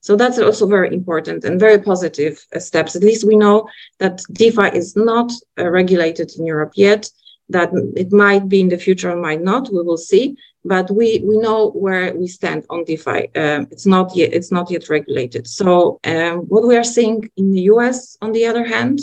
So 0.00 0.16
that's 0.16 0.38
also 0.38 0.66
very 0.66 0.92
important 0.92 1.44
and 1.44 1.60
very 1.60 1.78
positive 1.78 2.44
uh, 2.54 2.58
steps. 2.58 2.96
At 2.96 3.02
least 3.02 3.26
we 3.26 3.36
know 3.36 3.68
that 3.98 4.22
DeFi 4.32 4.76
is 4.76 4.96
not 4.96 5.32
uh, 5.58 5.68
regulated 5.68 6.32
in 6.38 6.46
Europe 6.46 6.72
yet, 6.76 7.10
that 7.48 7.70
it 7.96 8.12
might 8.12 8.48
be 8.48 8.60
in 8.60 8.68
the 8.68 8.78
future 8.78 9.10
or 9.10 9.16
might 9.16 9.42
not. 9.42 9.72
We 9.72 9.82
will 9.82 9.98
see 9.98 10.36
but 10.64 10.90
we 10.90 11.20
we 11.24 11.38
know 11.38 11.70
where 11.70 12.14
we 12.14 12.26
stand 12.26 12.64
on 12.70 12.84
DeFi. 12.84 13.28
Um, 13.36 13.68
it's 13.70 13.86
not 13.86 14.16
yet 14.16 14.32
it's 14.32 14.50
not 14.50 14.70
yet 14.70 14.88
regulated. 14.88 15.46
So 15.46 16.00
um, 16.04 16.38
what 16.48 16.66
we 16.66 16.76
are 16.76 16.84
seeing 16.84 17.30
in 17.36 17.52
the 17.52 17.62
US, 17.72 18.16
on 18.22 18.32
the 18.32 18.46
other 18.46 18.64
hand, 18.64 19.00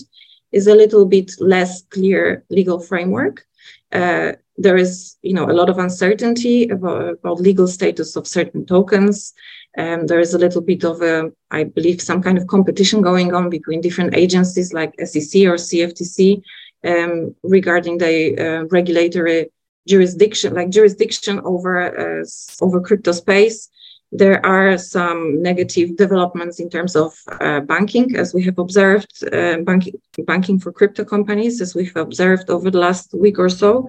is 0.52 0.68
a 0.68 0.76
little 0.76 1.06
bit 1.06 1.32
less 1.40 1.84
clear 1.84 2.44
legal 2.50 2.80
framework. 2.80 3.46
Uh, 3.92 4.34
there 4.58 4.78
is 4.78 5.18
you 5.22 5.34
know 5.34 5.50
a 5.50 5.54
lot 5.54 5.70
of 5.70 5.78
uncertainty 5.78 6.68
about, 6.70 7.10
about 7.10 7.42
legal 7.42 7.68
status 7.68 8.16
of 8.16 8.28
certain 8.28 8.66
tokens. 8.66 9.34
Um, 9.78 10.08
there 10.08 10.20
is 10.20 10.34
a 10.34 10.38
little 10.38 10.62
bit 10.62 10.84
of 10.84 11.02
a, 11.02 11.32
I 11.50 11.64
believe, 11.64 12.02
some 12.02 12.22
kind 12.22 12.38
of 12.38 12.48
competition 12.48 13.02
going 13.02 13.34
on 13.34 13.50
between 13.50 13.80
different 13.80 14.16
agencies 14.16 14.74
like 14.74 14.94
SEC 15.00 15.44
or 15.44 15.56
CFTC 15.56 16.42
um, 16.86 17.36
regarding 17.44 17.98
the 17.98 18.38
uh, 18.38 18.66
regulatory 18.66 19.50
jurisdiction, 19.88 20.54
like 20.54 20.70
jurisdiction 20.70 21.40
over 21.44 22.22
uh, 22.22 22.26
over 22.62 22.82
crypto 22.82 23.12
space. 23.12 23.70
There 24.14 24.46
are 24.46 24.78
some 24.78 25.42
negative 25.42 25.96
developments 25.96 26.60
in 26.60 26.70
terms 26.70 26.98
of 26.98 27.14
uh, 27.40 27.62
banking, 27.62 28.18
as 28.18 28.34
we 28.34 28.44
have 28.44 28.60
observed, 28.60 29.24
uh, 29.32 29.60
banking 29.60 29.94
banking 30.26 30.60
for 30.60 30.74
crypto 30.74 31.06
companies, 31.06 31.62
as 31.62 31.74
we've 31.74 31.96
observed 31.96 32.50
over 32.50 32.70
the 32.70 32.80
last 32.80 33.14
week 33.14 33.40
or 33.40 33.48
so. 33.50 33.88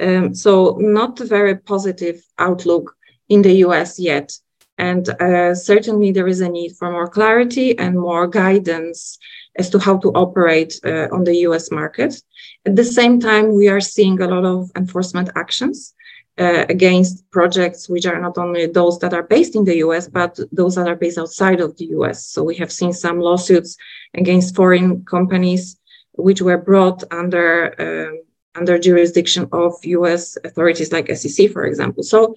Um, 0.00 0.34
so, 0.34 0.76
not 0.78 1.20
a 1.20 1.24
very 1.24 1.56
positive 1.56 2.24
outlook 2.38 2.96
in 3.28 3.42
the 3.42 3.54
US 3.66 3.98
yet. 3.98 4.32
And 4.78 5.08
uh, 5.08 5.54
certainly, 5.54 6.12
there 6.12 6.28
is 6.28 6.40
a 6.40 6.48
need 6.48 6.72
for 6.76 6.90
more 6.90 7.08
clarity 7.08 7.78
and 7.78 7.98
more 7.98 8.26
guidance 8.26 9.18
as 9.56 9.70
to 9.70 9.78
how 9.78 9.98
to 9.98 10.08
operate 10.12 10.80
uh, 10.84 11.08
on 11.12 11.24
the 11.24 11.36
US 11.48 11.70
market. 11.70 12.20
At 12.64 12.76
the 12.76 12.84
same 12.84 13.20
time, 13.20 13.54
we 13.54 13.68
are 13.68 13.80
seeing 13.80 14.20
a 14.20 14.28
lot 14.28 14.44
of 14.44 14.70
enforcement 14.76 15.30
actions 15.36 15.94
uh, 16.38 16.64
against 16.68 17.30
projects 17.30 17.88
which 17.88 18.06
are 18.06 18.20
not 18.20 18.38
only 18.38 18.66
those 18.66 18.98
that 19.00 19.12
are 19.12 19.22
based 19.22 19.54
in 19.54 19.64
the 19.64 19.76
US, 19.78 20.08
but 20.08 20.38
those 20.50 20.74
that 20.76 20.88
are 20.88 20.96
based 20.96 21.18
outside 21.18 21.60
of 21.60 21.76
the 21.76 21.86
US. 21.96 22.24
So 22.26 22.42
we 22.42 22.56
have 22.56 22.72
seen 22.72 22.92
some 22.92 23.20
lawsuits 23.20 23.76
against 24.14 24.56
foreign 24.56 25.04
companies 25.04 25.78
which 26.12 26.42
were 26.42 26.58
brought 26.58 27.04
under 27.10 27.74
um, 27.78 28.22
under 28.54 28.78
jurisdiction 28.78 29.48
of 29.52 29.74
US 29.84 30.36
authorities 30.44 30.92
like 30.92 31.14
SEC, 31.16 31.50
for 31.50 31.64
example. 31.64 32.02
So, 32.02 32.34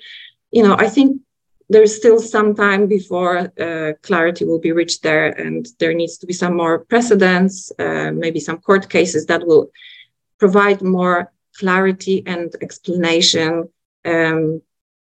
you 0.51 0.63
know, 0.63 0.75
I 0.77 0.87
think 0.87 1.21
there's 1.69 1.95
still 1.95 2.19
some 2.19 2.55
time 2.55 2.87
before 2.87 3.51
uh, 3.59 3.93
clarity 4.03 4.45
will 4.45 4.59
be 4.59 4.71
reached 4.71 5.01
there, 5.03 5.29
and 5.29 5.67
there 5.79 5.93
needs 5.93 6.17
to 6.19 6.27
be 6.27 6.33
some 6.33 6.55
more 6.55 6.85
precedents, 6.85 7.71
uh, 7.79 8.11
maybe 8.11 8.39
some 8.39 8.59
court 8.59 8.89
cases 8.89 9.25
that 9.25 9.45
will 9.47 9.71
provide 10.37 10.81
more 10.81 11.31
clarity 11.57 12.21
and 12.27 12.55
explanation 12.61 13.67
um, 14.05 14.61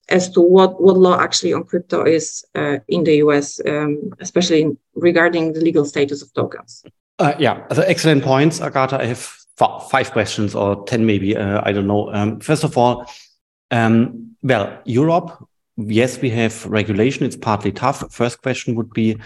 as 0.10 0.30
to 0.32 0.42
what, 0.42 0.82
what 0.82 0.98
law 0.98 1.20
actually 1.20 1.54
on 1.54 1.64
crypto 1.64 2.04
is 2.04 2.44
uh, 2.56 2.78
in 2.88 3.04
the 3.04 3.18
US, 3.18 3.62
um, 3.66 4.12
especially 4.20 4.76
regarding 4.96 5.54
the 5.54 5.62
legal 5.62 5.86
status 5.86 6.22
of 6.22 6.34
tokens. 6.34 6.84
Uh, 7.20 7.34
yeah, 7.38 7.68
so 7.72 7.84
excellent 7.84 8.24
points, 8.24 8.60
Agata. 8.60 9.00
I 9.00 9.06
have 9.06 9.38
five 9.60 10.12
questions 10.12 10.56
or 10.56 10.86
10 10.86 11.06
maybe, 11.06 11.36
uh, 11.36 11.62
I 11.64 11.72
don't 11.72 11.88
know. 11.88 12.14
Um, 12.14 12.40
first 12.40 12.64
of 12.64 12.78
all, 12.78 13.06
um, 13.72 14.36
well, 14.42 14.80
Europe 14.86 15.32
yes, 15.88 16.20
we 16.22 16.30
have 16.30 16.66
regulation. 16.66 17.26
It's 17.26 17.38
partly 17.38 17.72
tough. 17.72 18.04
First 18.12 18.42
question 18.42 18.76
would 18.76 18.92
be 18.92 19.18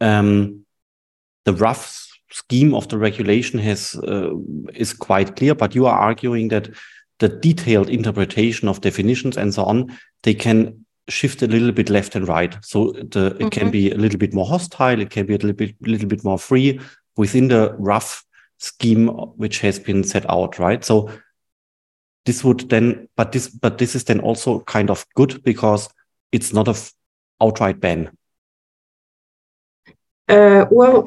um, 0.00 0.64
the 1.44 1.54
rough 1.54 2.06
scheme 2.30 2.74
of 2.74 2.88
the 2.88 2.98
regulation 2.98 3.58
has 3.58 3.94
uh, 3.96 4.30
is 4.74 4.92
quite 4.92 5.36
clear, 5.36 5.54
but 5.54 5.74
you 5.74 5.86
are 5.86 5.98
arguing 5.98 6.48
that 6.48 6.70
the 7.18 7.28
detailed 7.28 7.90
interpretation 7.90 8.68
of 8.68 8.80
definitions 8.80 9.36
and 9.36 9.52
so 9.52 9.64
on 9.64 9.98
they 10.22 10.34
can 10.34 10.86
shift 11.08 11.42
a 11.42 11.46
little 11.46 11.72
bit 11.72 11.90
left 11.90 12.14
and 12.14 12.28
right. 12.28 12.56
So 12.62 12.92
the, 12.92 13.26
it 13.26 13.32
mm 13.32 13.38
-hmm. 13.38 13.50
can 13.50 13.62
mm-hmm. 13.62 13.70
be 13.70 13.90
a 13.92 13.96
little 13.96 14.18
bit 14.18 14.32
more 14.32 14.48
hostile. 14.48 15.02
It 15.02 15.10
can 15.10 15.26
be 15.26 15.34
a 15.34 15.38
little 15.38 15.52
bit 15.52 15.74
little 15.80 16.08
bit 16.08 16.24
more 16.24 16.38
free 16.38 16.80
within 17.16 17.48
the 17.48 17.74
rough 17.78 18.22
scheme 18.60 19.08
which 19.36 19.60
has 19.60 19.78
been 19.78 20.04
set 20.04 20.28
out, 20.30 20.58
right? 20.58 20.84
So 20.84 21.10
this 22.26 22.44
would 22.44 22.68
then, 22.68 23.08
but 23.16 23.32
this, 23.32 23.48
but 23.48 23.78
this 23.78 23.94
is 23.94 24.04
then 24.04 24.20
also 24.20 24.60
kind 24.60 24.90
of 24.90 25.04
good 25.16 25.42
because 25.42 25.88
it's 26.32 26.52
not 26.52 26.68
a 26.68 26.76
outright 27.40 27.80
ban? 27.80 28.10
Uh, 30.28 30.66
well, 30.70 31.04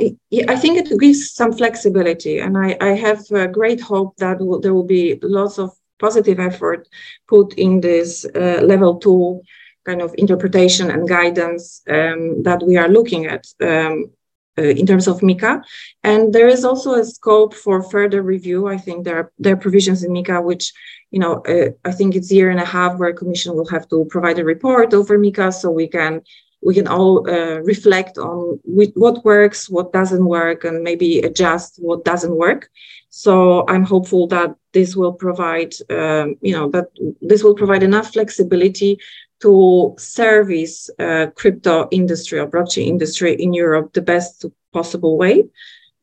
I 0.50 0.56
think 0.58 0.78
it 0.78 1.00
gives 1.00 1.32
some 1.32 1.54
flexibility, 1.54 2.40
and 2.40 2.58
I, 2.58 2.76
I 2.82 2.90
have 2.90 3.26
great 3.54 3.80
hope 3.80 4.18
that 4.18 4.40
there 4.62 4.74
will 4.74 4.84
be 4.84 5.18
lots 5.22 5.58
of 5.60 5.72
positive 5.98 6.40
effort 6.40 6.90
put 7.30 7.54
in 7.54 7.80
this 7.80 8.26
uh, 8.36 8.60
level 8.62 8.98
two 8.98 9.42
kind 9.86 10.02
of 10.02 10.14
interpretation 10.18 10.92
and 10.92 11.08
guidance 11.08 11.82
um, 11.90 12.44
that 12.44 12.62
we 12.64 12.76
are 12.76 12.90
looking 12.90 13.26
at 13.28 13.46
um, 13.62 14.12
in 14.58 14.86
terms 14.86 15.08
of 15.08 15.22
MiCA. 15.22 15.64
And 16.04 16.34
there 16.34 16.48
is 16.48 16.64
also 16.64 16.94
a 16.94 17.06
scope 17.06 17.54
for 17.54 17.82
further 17.84 18.22
review. 18.22 18.68
I 18.68 18.78
think 18.78 19.06
there 19.06 19.18
are, 19.18 19.32
there 19.40 19.54
are 19.54 19.58
provisions 19.58 20.04
in 20.04 20.12
MiCA 20.12 20.44
which 20.44 20.74
you 21.14 21.20
know, 21.20 21.44
uh, 21.48 21.70
I 21.86 21.92
think 21.92 22.16
it's 22.16 22.32
year 22.32 22.50
and 22.50 22.60
a 22.60 22.66
half 22.66 22.98
where 22.98 23.14
Commission 23.14 23.56
will 23.56 23.68
have 23.68 23.88
to 23.90 24.04
provide 24.06 24.40
a 24.40 24.44
report 24.44 24.96
over 24.96 25.16
MiCA 25.18 25.54
so 25.54 25.70
we 25.70 25.88
can 25.88 26.24
we 26.66 26.74
can 26.74 26.88
all 26.88 27.30
uh, 27.30 27.60
reflect 27.62 28.18
on 28.18 28.60
what 28.96 29.24
works, 29.26 29.70
what 29.70 29.94
doesn't 29.94 30.26
work, 30.26 30.64
and 30.64 30.82
maybe 30.82 31.20
adjust 31.20 31.78
what 31.78 32.06
doesn't 32.06 32.36
work. 32.36 32.70
So 33.10 33.66
I'm 33.68 33.84
hopeful 33.84 34.28
that 34.28 34.56
this 34.72 34.96
will 34.96 35.14
provide, 35.14 35.74
um, 35.90 36.36
you 36.42 36.54
know, 36.54 36.70
that 36.70 36.88
this 37.22 37.44
will 37.44 37.54
provide 37.54 37.84
enough 37.84 38.14
flexibility 38.14 38.98
to 39.44 39.94
service 39.98 40.90
uh, 41.00 41.28
crypto 41.36 41.88
industry 41.92 42.40
or 42.40 42.48
blockchain 42.48 42.88
industry 42.88 43.34
in 43.34 43.54
Europe 43.54 43.92
the 43.92 44.02
best 44.02 44.46
possible 44.72 45.18
way. 45.18 45.44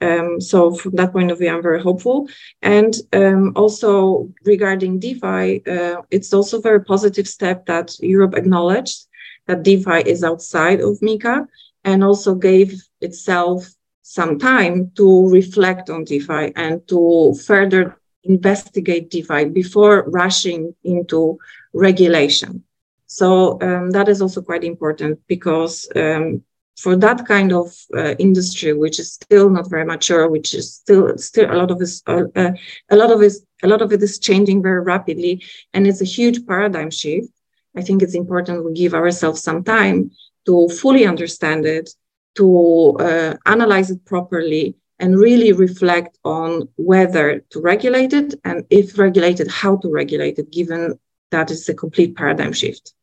Um, 0.02 0.40
so 0.40 0.74
from 0.74 0.92
that 0.96 1.12
point 1.12 1.30
of 1.30 1.38
view, 1.38 1.50
I'm 1.50 1.62
very 1.62 1.82
hopeful. 1.82 2.28
And 2.60 2.94
um, 3.14 3.52
also 3.56 4.28
regarding 4.44 4.98
DeFi, 4.98 5.62
uh, 5.66 6.02
it's 6.10 6.32
also 6.34 6.58
a 6.58 6.66
very 6.68 6.84
positive 6.84 7.26
step 7.26 7.64
that 7.66 7.96
Europe 8.00 8.34
acknowledged 8.36 9.06
that 9.46 9.62
DeFi 9.62 10.00
is 10.06 10.22
outside 10.22 10.80
of 10.80 11.00
MiCA 11.00 11.46
and 11.84 12.04
also 12.04 12.34
gave 12.34 12.74
itself 13.00 13.68
some 14.02 14.38
time 14.38 14.90
to 14.96 15.28
reflect 15.30 15.88
on 15.88 16.04
DeFi 16.04 16.52
and 16.56 16.86
to 16.88 17.34
further 17.46 17.96
investigate 18.24 19.10
DeFi 19.10 19.46
before 19.46 20.04
rushing 20.10 20.74
into 20.84 21.38
regulation. 21.72 22.64
So 23.12 23.58
um, 23.60 23.90
that 23.90 24.08
is 24.08 24.22
also 24.22 24.40
quite 24.40 24.62
important 24.62 25.18
because 25.26 25.88
um, 25.96 26.44
for 26.76 26.94
that 26.94 27.26
kind 27.26 27.52
of 27.52 27.74
uh, 27.92 28.14
industry, 28.20 28.72
which 28.72 29.00
is 29.00 29.12
still 29.12 29.50
not 29.50 29.68
very 29.68 29.84
mature, 29.84 30.30
which 30.30 30.54
is 30.54 30.72
still 30.72 31.18
still 31.18 31.52
a 31.52 31.56
lot 31.56 31.72
of 31.72 31.82
it, 31.82 31.90
uh, 32.06 32.26
uh, 32.36 32.52
a 32.88 32.96
lot 32.96 33.10
of 33.10 33.20
it, 33.20 33.32
a 33.64 33.66
lot 33.66 33.82
of 33.82 33.92
it 33.92 34.00
is 34.00 34.20
changing 34.20 34.62
very 34.62 34.80
rapidly, 34.80 35.42
and 35.74 35.88
it's 35.88 36.00
a 36.00 36.12
huge 36.16 36.46
paradigm 36.46 36.88
shift. 36.88 37.32
I 37.76 37.82
think 37.82 38.00
it's 38.00 38.14
important 38.14 38.64
we 38.64 38.74
give 38.74 38.94
ourselves 38.94 39.42
some 39.42 39.64
time 39.64 40.12
to 40.46 40.68
fully 40.68 41.04
understand 41.04 41.66
it, 41.66 41.90
to 42.36 42.96
uh, 43.00 43.34
analyze 43.44 43.90
it 43.90 44.04
properly, 44.04 44.76
and 45.00 45.18
really 45.18 45.52
reflect 45.52 46.16
on 46.24 46.68
whether 46.76 47.40
to 47.50 47.60
regulate 47.60 48.12
it, 48.12 48.34
and 48.44 48.64
if 48.70 48.96
regulated, 48.96 49.48
how 49.50 49.78
to 49.78 49.90
regulate 49.90 50.38
it, 50.38 50.52
given 50.52 50.96
that 51.32 51.50
it's 51.50 51.68
a 51.68 51.74
complete 51.74 52.14
paradigm 52.14 52.52
shift. 52.52 52.94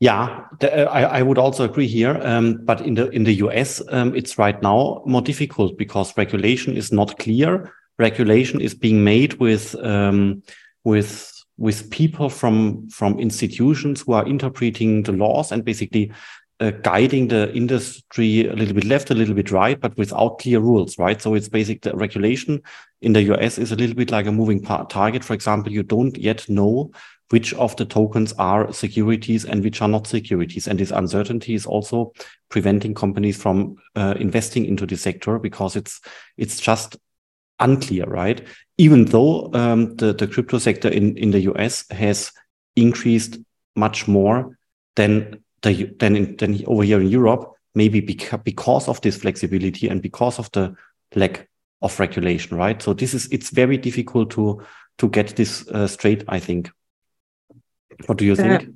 Yeah, 0.00 0.46
uh, 0.62 0.66
I, 0.66 1.02
I, 1.18 1.22
would 1.22 1.36
also 1.36 1.64
agree 1.64 1.86
here. 1.86 2.18
Um, 2.22 2.64
but 2.64 2.80
in 2.80 2.94
the 2.94 3.10
in 3.10 3.24
the 3.24 3.34
US, 3.34 3.82
um, 3.90 4.16
it's 4.16 4.38
right 4.38 4.60
now 4.62 5.02
more 5.04 5.20
difficult 5.20 5.76
because 5.76 6.16
regulation 6.16 6.74
is 6.74 6.90
not 6.90 7.18
clear. 7.18 7.70
Regulation 7.98 8.62
is 8.62 8.74
being 8.74 9.04
made 9.04 9.34
with 9.34 9.74
um, 9.84 10.42
with 10.84 11.30
with 11.58 11.90
people 11.90 12.30
from 12.30 12.88
from 12.88 13.20
institutions 13.20 14.00
who 14.00 14.14
are 14.14 14.26
interpreting 14.26 15.02
the 15.02 15.12
laws 15.12 15.52
and 15.52 15.66
basically 15.66 16.10
uh, 16.60 16.70
guiding 16.82 17.28
the 17.28 17.54
industry 17.54 18.48
a 18.48 18.54
little 18.54 18.74
bit 18.74 18.84
left, 18.84 19.10
a 19.10 19.14
little 19.14 19.34
bit 19.34 19.50
right, 19.50 19.78
but 19.78 19.96
without 19.98 20.38
clear 20.38 20.60
rules, 20.60 20.98
right? 20.98 21.20
So 21.20 21.34
it's 21.34 21.50
basic 21.50 21.82
the 21.82 21.94
regulation 21.94 22.62
in 23.02 23.12
the 23.12 23.22
US 23.34 23.58
is 23.58 23.70
a 23.70 23.76
little 23.76 23.96
bit 23.96 24.10
like 24.10 24.24
a 24.24 24.32
moving 24.32 24.62
target. 24.62 25.24
For 25.24 25.34
example, 25.34 25.72
you 25.72 25.82
don't 25.82 26.16
yet 26.16 26.48
know 26.48 26.90
which 27.30 27.54
of 27.54 27.74
the 27.76 27.84
tokens 27.84 28.32
are 28.34 28.72
securities 28.72 29.44
and 29.44 29.62
which 29.62 29.80
are 29.80 29.88
not 29.88 30.06
securities. 30.06 30.66
And 30.66 30.78
this 30.78 30.90
uncertainty 30.90 31.54
is 31.54 31.64
also 31.64 32.12
preventing 32.48 32.94
companies 32.94 33.40
from 33.40 33.76
uh, 33.94 34.14
investing 34.18 34.64
into 34.66 34.84
the 34.84 34.96
sector 34.96 35.38
because 35.38 35.76
it's 35.76 36.00
it's 36.36 36.60
just 36.60 36.96
unclear, 37.60 38.04
right? 38.06 38.46
Even 38.78 39.04
though 39.04 39.50
um, 39.54 39.94
the, 39.96 40.12
the 40.12 40.26
crypto 40.26 40.58
sector 40.58 40.88
in, 40.88 41.16
in 41.16 41.30
the 41.30 41.40
US 41.52 41.84
has 41.90 42.32
increased 42.74 43.38
much 43.76 44.08
more 44.08 44.58
than 44.96 45.42
the, 45.62 45.84
than, 45.98 46.16
in, 46.16 46.36
than 46.36 46.64
over 46.66 46.82
here 46.82 47.00
in 47.00 47.08
Europe, 47.08 47.52
maybe 47.74 48.02
beca 48.02 48.42
because 48.42 48.88
of 48.88 49.00
this 49.02 49.18
flexibility 49.18 49.88
and 49.88 50.02
because 50.02 50.38
of 50.38 50.50
the 50.52 50.74
lack 51.14 51.48
of 51.82 51.98
regulation, 52.00 52.56
right? 52.56 52.82
So 52.82 52.92
this 52.92 53.14
is 53.14 53.28
it's 53.30 53.50
very 53.50 53.78
difficult 53.78 54.30
to 54.32 54.62
to 54.98 55.08
get 55.08 55.36
this 55.36 55.66
uh, 55.68 55.86
straight. 55.86 56.24
I 56.28 56.40
think. 56.40 56.70
What 58.06 58.18
do 58.18 58.24
you 58.24 58.36
think? 58.36 58.62
Uh, 58.62 58.66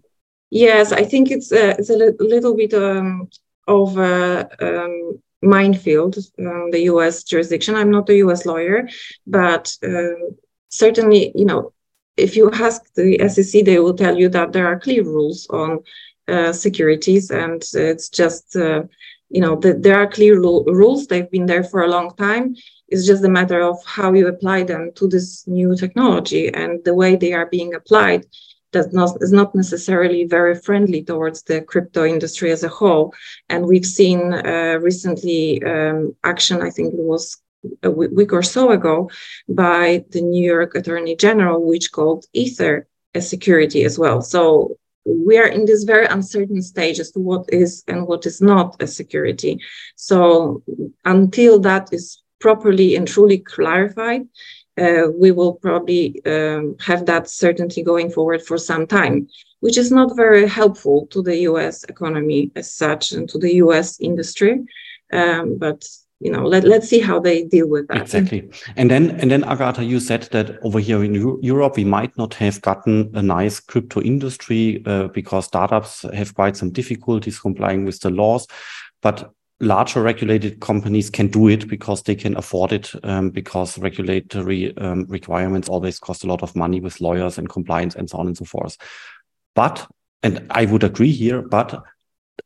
yes, 0.51 0.93
I 0.93 1.05
think 1.05 1.31
it's 1.31 1.53
uh, 1.53 1.75
it's 1.79 1.91
a 1.91 1.97
li 1.97 2.13
little 2.19 2.57
bit 2.57 2.75
um, 2.75 3.29
of 3.67 3.99
a 3.99 4.49
um, 4.61 5.23
minefield, 5.43 6.17
um, 6.39 6.71
the 6.71 6.83
U.S. 6.93 7.25
jurisdiction. 7.25 7.75
I'm 7.75 7.91
not 7.91 8.09
a 8.09 8.17
U.S. 8.17 8.47
lawyer, 8.47 8.89
but 9.27 9.77
um, 9.85 10.37
certainly, 10.69 11.33
you 11.35 11.45
know, 11.45 11.73
if 12.17 12.37
you 12.37 12.51
ask 12.53 12.83
the 12.95 13.29
SEC, 13.29 13.65
they 13.65 13.79
will 13.79 13.95
tell 13.95 14.17
you 14.17 14.29
that 14.31 14.53
there 14.53 14.67
are 14.67 14.79
clear 14.79 15.03
rules 15.03 15.47
on 15.51 15.81
uh, 16.29 16.53
securities, 16.53 17.31
and 17.31 17.63
it's 17.75 18.09
just 18.09 18.57
uh, 18.57 18.83
you 19.29 19.41
know 19.41 19.57
the, 19.57 19.75
there 19.75 19.99
are 19.99 20.07
clear 20.07 20.41
rules. 20.41 21.07
They've 21.07 21.31
been 21.31 21.47
there 21.47 21.65
for 21.65 21.83
a 21.83 21.89
long 21.89 22.15
time. 22.17 22.57
It's 22.89 23.07
just 23.07 23.25
a 23.25 23.29
matter 23.29 23.61
of 23.63 23.77
how 23.85 24.13
you 24.13 24.29
apply 24.29 24.65
them 24.65 24.93
to 24.97 25.09
this 25.09 25.47
new 25.47 25.75
technology 25.75 26.53
and 26.53 26.85
the 26.85 26.95
way 26.95 27.17
they 27.17 27.33
are 27.33 27.47
being 27.47 27.75
applied 27.75 28.27
does 28.75 28.93
not 28.93 29.11
is 29.27 29.33
not 29.41 29.55
necessarily 29.55 30.23
very 30.39 30.57
friendly 30.67 31.03
towards 31.03 31.41
the 31.45 31.59
crypto 31.71 32.03
industry 32.15 32.51
as 32.57 32.63
a 32.65 32.75
whole. 32.79 33.07
And 33.49 33.61
we've 33.71 33.91
seen 34.01 34.21
uh, 34.35 34.77
recently 34.89 35.63
um, 35.73 36.15
action. 36.33 36.57
I 36.61 36.71
think 36.75 36.89
it 36.93 37.07
was 37.15 37.25
a 37.83 37.91
week 37.91 38.33
or 38.39 38.43
so 38.43 38.73
ago 38.79 38.97
by 39.49 40.05
the 40.13 40.21
New 40.21 40.45
York 40.55 40.75
Attorney 40.75 41.17
General, 41.17 41.59
which 41.71 41.93
called 41.97 42.27
Ether 42.33 42.87
a 43.15 43.23
security 43.23 43.85
as 43.85 43.99
well. 44.03 44.21
So 44.21 44.77
we 45.05 45.39
are 45.39 45.51
in 45.57 45.65
this 45.67 45.85
very 45.85 46.07
uncertain 46.07 46.63
stage 46.63 46.99
as 46.99 47.11
to 47.13 47.21
what 47.21 47.45
is 47.63 47.85
and 47.89 48.07
what 48.09 48.27
is 48.27 48.41
not 48.41 48.83
a 48.83 48.87
security. 48.87 49.61
So 49.97 50.63
until 51.05 51.55
that 51.61 51.85
is 51.93 52.23
properly 52.41 52.97
and 52.97 53.07
truly 53.07 53.39
clarified, 53.39 54.23
uh, 54.81 55.09
we 55.17 55.31
will 55.31 55.55
probably 55.55 56.21
um, 56.27 56.77
have 56.81 57.07
that 57.07 57.29
certainty 57.29 57.83
going 57.83 58.11
forward 58.11 58.43
for 58.43 58.59
some 58.59 58.87
time, 58.87 59.29
which 59.61 59.79
is 59.79 59.91
not 59.91 60.17
very 60.17 60.49
helpful 60.49 61.07
to 61.09 61.23
the 61.23 61.39
US 61.51 61.85
economy 61.85 62.51
as 62.57 62.73
such 62.73 63.13
and 63.13 63.29
to 63.29 63.39
the 63.39 63.55
US 63.57 64.01
industry. 64.01 64.65
Um, 65.13 65.59
but 65.59 65.85
you 66.21 66.31
know, 66.31 66.45
let, 66.45 66.65
let's 66.65 66.89
see 66.89 67.01
how 67.01 67.21
they 67.21 67.45
deal 67.45 67.69
with 67.69 67.87
that. 67.89 68.01
Exactly. 68.03 68.49
And 68.77 68.91
then, 68.91 69.11
and 69.21 69.31
then 69.31 69.45
Agata, 69.45 69.85
you 69.85 70.01
said 70.01 70.23
that 70.33 70.59
over 70.63 70.79
here 70.79 71.05
in 71.05 71.15
Europe, 71.43 71.77
we 71.77 71.85
might 71.85 72.17
not 72.17 72.33
have 72.35 72.63
gotten 72.63 73.11
a 73.15 73.23
nice 73.23 73.61
crypto 73.61 74.01
industry 74.01 74.83
uh, 74.87 75.09
because 75.09 75.45
startups 75.47 76.07
have 76.15 76.35
quite 76.35 76.57
some 76.57 76.71
difficulties 76.71 77.39
complying 77.39 77.85
with 77.85 78.01
the 78.01 78.11
laws. 78.11 78.47
But 79.03 79.35
larger 79.65 80.03
regulated 80.03 80.61
companies 80.61 81.11
can 81.11 81.29
do 81.29 81.49
it 81.49 81.69
because 81.69 82.03
they 82.03 82.15
can 82.15 82.37
afford 82.37 82.73
it 82.73 82.93
um, 83.03 83.31
because 83.31 83.79
regulatory 83.79 84.77
um, 84.77 85.07
requirements 85.09 85.69
always 85.69 85.99
cost 85.99 86.25
a 86.25 86.27
lot 86.27 86.43
of 86.43 86.55
money 86.55 86.81
with 86.81 87.01
lawyers 87.01 87.39
and 87.39 87.49
compliance 87.49 87.95
and 87.95 88.09
so 88.09 88.19
on 88.19 88.27
and 88.27 88.37
so 88.37 88.45
forth. 88.45 88.77
But, 89.55 89.87
and 90.23 90.47
I 90.51 90.67
would 90.67 90.85
agree 90.85 91.13
here, 91.13 91.43
but 91.43 91.83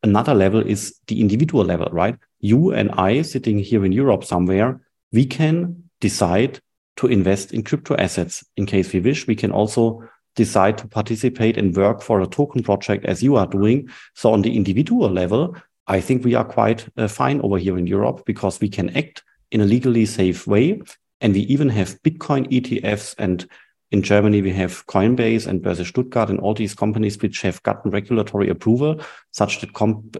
another 0.02 0.34
level 0.34 0.60
is 0.60 0.98
the 1.06 1.20
individual 1.20 1.64
level, 1.64 1.88
right? 1.90 2.16
You 2.40 2.72
and 2.72 2.90
I 2.92 3.22
sitting 3.22 3.58
here 3.58 3.84
in 3.84 3.92
Europe 3.92 4.24
somewhere, 4.24 4.80
we 5.12 5.26
can 5.26 5.84
decide 6.00 6.60
to 6.96 7.06
invest 7.06 7.52
in 7.52 7.62
crypto 7.62 7.96
assets 7.96 8.44
in 8.56 8.66
case 8.66 8.92
we 8.92 9.00
wish. 9.00 9.26
We 9.26 9.36
can 9.36 9.52
also 9.52 10.08
decide 10.34 10.78
to 10.78 10.86
participate 10.86 11.56
and 11.56 11.76
work 11.76 12.00
for 12.00 12.20
a 12.20 12.26
token 12.26 12.62
project 12.62 13.04
as 13.04 13.22
you 13.22 13.36
are 13.36 13.46
doing. 13.46 13.88
So 14.14 14.32
on 14.32 14.42
the 14.42 14.56
individual 14.56 15.10
level, 15.10 15.56
I 15.88 16.00
think 16.00 16.24
we 16.24 16.34
are 16.34 16.44
quite 16.44 16.86
uh, 16.96 17.08
fine 17.08 17.40
over 17.40 17.56
here 17.58 17.78
in 17.78 17.86
Europe 17.86 18.24
because 18.26 18.60
we 18.60 18.68
can 18.68 18.90
act 18.90 19.22
in 19.50 19.62
a 19.62 19.64
legally 19.64 20.04
safe 20.04 20.46
way. 20.46 20.80
And 21.20 21.32
we 21.32 21.40
even 21.40 21.70
have 21.70 22.00
Bitcoin 22.02 22.46
ETFs. 22.52 23.14
And 23.18 23.48
in 23.90 24.02
Germany, 24.02 24.42
we 24.42 24.52
have 24.52 24.86
Coinbase 24.86 25.46
and 25.46 25.62
Börse 25.62 25.86
Stuttgart 25.86 26.28
and 26.28 26.38
all 26.40 26.54
these 26.54 26.74
companies 26.74 27.20
which 27.20 27.40
have 27.40 27.62
gotten 27.62 27.90
regulatory 27.90 28.50
approval 28.50 29.00
such 29.32 29.60
that, 29.60 29.70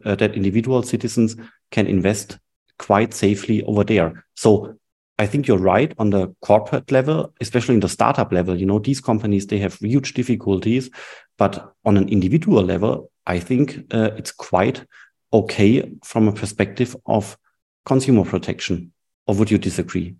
uh, 0.04 0.14
that 0.14 0.34
individual 0.34 0.82
citizens 0.82 1.36
can 1.70 1.86
invest 1.86 2.38
quite 2.78 3.12
safely 3.12 3.62
over 3.64 3.84
there. 3.84 4.24
So 4.36 4.74
I 5.18 5.26
think 5.26 5.46
you're 5.46 5.58
right 5.58 5.92
on 5.98 6.10
the 6.10 6.34
corporate 6.40 6.90
level, 6.90 7.34
especially 7.40 7.74
in 7.74 7.80
the 7.80 7.88
startup 7.88 8.32
level. 8.32 8.56
You 8.56 8.66
know, 8.66 8.78
these 8.78 9.00
companies, 9.00 9.48
they 9.48 9.58
have 9.58 9.74
huge 9.74 10.14
difficulties, 10.14 10.88
but 11.36 11.74
on 11.84 11.96
an 11.96 12.08
individual 12.08 12.62
level, 12.62 13.10
I 13.26 13.40
think 13.40 13.84
uh, 13.90 14.10
it's 14.16 14.32
quite 14.32 14.86
okay 15.32 15.90
from 16.04 16.28
a 16.28 16.32
perspective 16.32 16.96
of 17.06 17.36
consumer 17.84 18.24
protection, 18.24 18.92
or 19.26 19.34
would 19.34 19.50
you 19.50 19.58
disagree? 19.58 20.16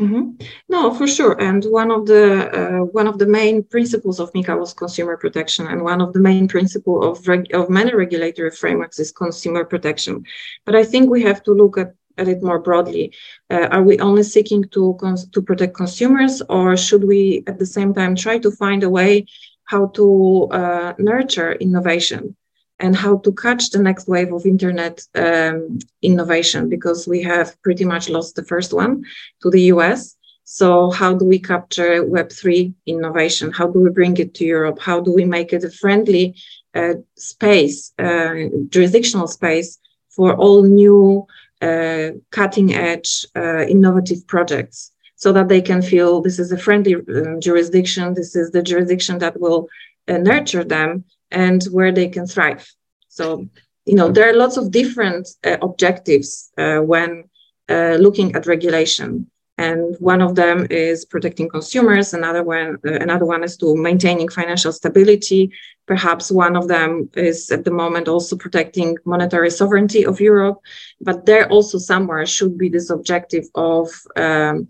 Mm-hmm. 0.00 0.44
No, 0.68 0.92
for 0.92 1.06
sure. 1.06 1.40
And 1.40 1.64
one 1.66 1.92
of 1.92 2.06
the 2.06 2.24
uh, 2.50 2.84
one 2.84 3.06
of 3.06 3.18
the 3.18 3.26
main 3.26 3.62
principles 3.62 4.18
of 4.18 4.32
MiCA 4.32 4.58
was 4.58 4.74
consumer 4.74 5.16
protection, 5.16 5.68
and 5.68 5.82
one 5.82 6.00
of 6.00 6.12
the 6.12 6.18
main 6.18 6.48
principle 6.48 7.04
of 7.08 7.28
of 7.52 7.70
many 7.70 7.94
regulatory 7.94 8.50
frameworks 8.50 8.98
is 8.98 9.12
consumer 9.12 9.64
protection. 9.64 10.24
But 10.64 10.74
I 10.74 10.84
think 10.84 11.10
we 11.10 11.22
have 11.22 11.44
to 11.44 11.52
look 11.52 11.78
at 11.78 11.94
at 12.18 12.28
it 12.28 12.42
more 12.42 12.58
broadly. 12.58 13.12
Uh, 13.50 13.68
are 13.70 13.82
we 13.82 13.98
only 14.00 14.24
seeking 14.24 14.64
to 14.70 14.98
to 15.32 15.42
protect 15.42 15.74
consumers, 15.76 16.42
or 16.48 16.76
should 16.76 17.04
we 17.04 17.44
at 17.46 17.58
the 17.60 17.66
same 17.66 17.94
time 17.94 18.16
try 18.16 18.38
to 18.38 18.50
find 18.50 18.82
a 18.82 18.90
way 18.90 19.26
how 19.64 19.86
to 19.88 20.48
uh, 20.50 20.92
nurture 20.98 21.52
innovation? 21.52 22.36
And 22.84 22.94
how 22.94 23.16
to 23.24 23.32
catch 23.32 23.70
the 23.70 23.82
next 23.88 24.06
wave 24.06 24.32
of 24.32 24.44
internet 24.44 24.96
um, 25.14 25.78
innovation 26.02 26.68
because 26.68 27.08
we 27.12 27.22
have 27.22 27.48
pretty 27.62 27.86
much 27.92 28.10
lost 28.16 28.36
the 28.36 28.44
first 28.52 28.70
one 28.74 29.02
to 29.40 29.48
the 29.48 29.62
US. 29.74 30.00
So 30.44 30.90
how 30.90 31.14
do 31.20 31.24
we 31.24 31.38
capture 31.38 32.04
Web3 32.16 32.74
innovation? 32.94 33.46
How 33.58 33.66
do 33.72 33.78
we 33.84 33.90
bring 33.98 34.16
it 34.18 34.34
to 34.34 34.44
Europe? 34.44 34.78
How 34.90 34.98
do 35.00 35.10
we 35.18 35.24
make 35.36 35.50
it 35.56 35.64
a 35.64 35.70
friendly 35.82 36.26
uh, 36.74 36.96
space, 37.16 37.78
uh, 37.98 38.34
jurisdictional 38.74 39.28
space 39.28 39.70
for 40.16 40.28
all 40.42 40.62
new 40.62 41.26
uh, 41.62 42.08
cutting 42.38 42.74
edge 42.74 43.10
uh, 43.34 43.64
innovative 43.74 44.20
projects 44.26 44.92
so 45.16 45.32
that 45.32 45.48
they 45.48 45.62
can 45.62 45.80
feel 45.80 46.20
this 46.20 46.38
is 46.38 46.52
a 46.52 46.58
friendly 46.66 46.94
um, 46.96 47.40
jurisdiction. 47.40 48.12
This 48.12 48.36
is 48.36 48.50
the 48.50 48.62
jurisdiction 48.62 49.20
that 49.20 49.40
will 49.40 49.68
uh, 50.06 50.18
nurture 50.18 50.64
them 50.64 51.04
and 51.34 51.62
where 51.64 51.92
they 51.92 52.08
can 52.08 52.26
thrive. 52.26 52.66
So, 53.08 53.48
you 53.84 53.96
know, 53.96 54.10
there 54.10 54.28
are 54.30 54.36
lots 54.36 54.56
of 54.56 54.70
different 54.70 55.28
uh, 55.44 55.58
objectives 55.60 56.50
uh, 56.56 56.78
when 56.78 57.24
uh, 57.68 57.96
looking 58.00 58.34
at 58.34 58.46
regulation. 58.46 59.30
And 59.56 59.94
one 60.00 60.20
of 60.20 60.34
them 60.34 60.66
is 60.68 61.04
protecting 61.04 61.48
consumers. 61.48 62.12
Another 62.12 62.42
one, 62.42 62.78
uh, 62.84 62.94
another 63.06 63.24
one 63.24 63.44
is 63.44 63.56
to 63.58 63.76
maintaining 63.76 64.28
financial 64.28 64.72
stability. 64.72 65.52
Perhaps 65.86 66.32
one 66.32 66.56
of 66.56 66.66
them 66.66 67.08
is 67.14 67.52
at 67.52 67.64
the 67.64 67.70
moment 67.70 68.08
also 68.08 68.36
protecting 68.36 68.96
monetary 69.04 69.50
sovereignty 69.50 70.04
of 70.04 70.20
Europe. 70.20 70.58
But 71.00 71.26
there 71.26 71.48
also 71.48 71.78
somewhere 71.78 72.26
should 72.26 72.58
be 72.58 72.68
this 72.68 72.90
objective 72.90 73.44
of 73.54 73.90
um, 74.16 74.68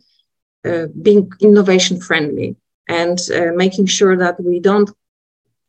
uh, 0.65 0.87
being 1.01 1.31
innovation 1.41 1.99
friendly 1.99 2.57
and 2.87 3.19
uh, 3.35 3.53
making 3.55 3.87
sure 3.87 4.17
that 4.19 4.43
we 4.43 4.61
don't 4.61 4.91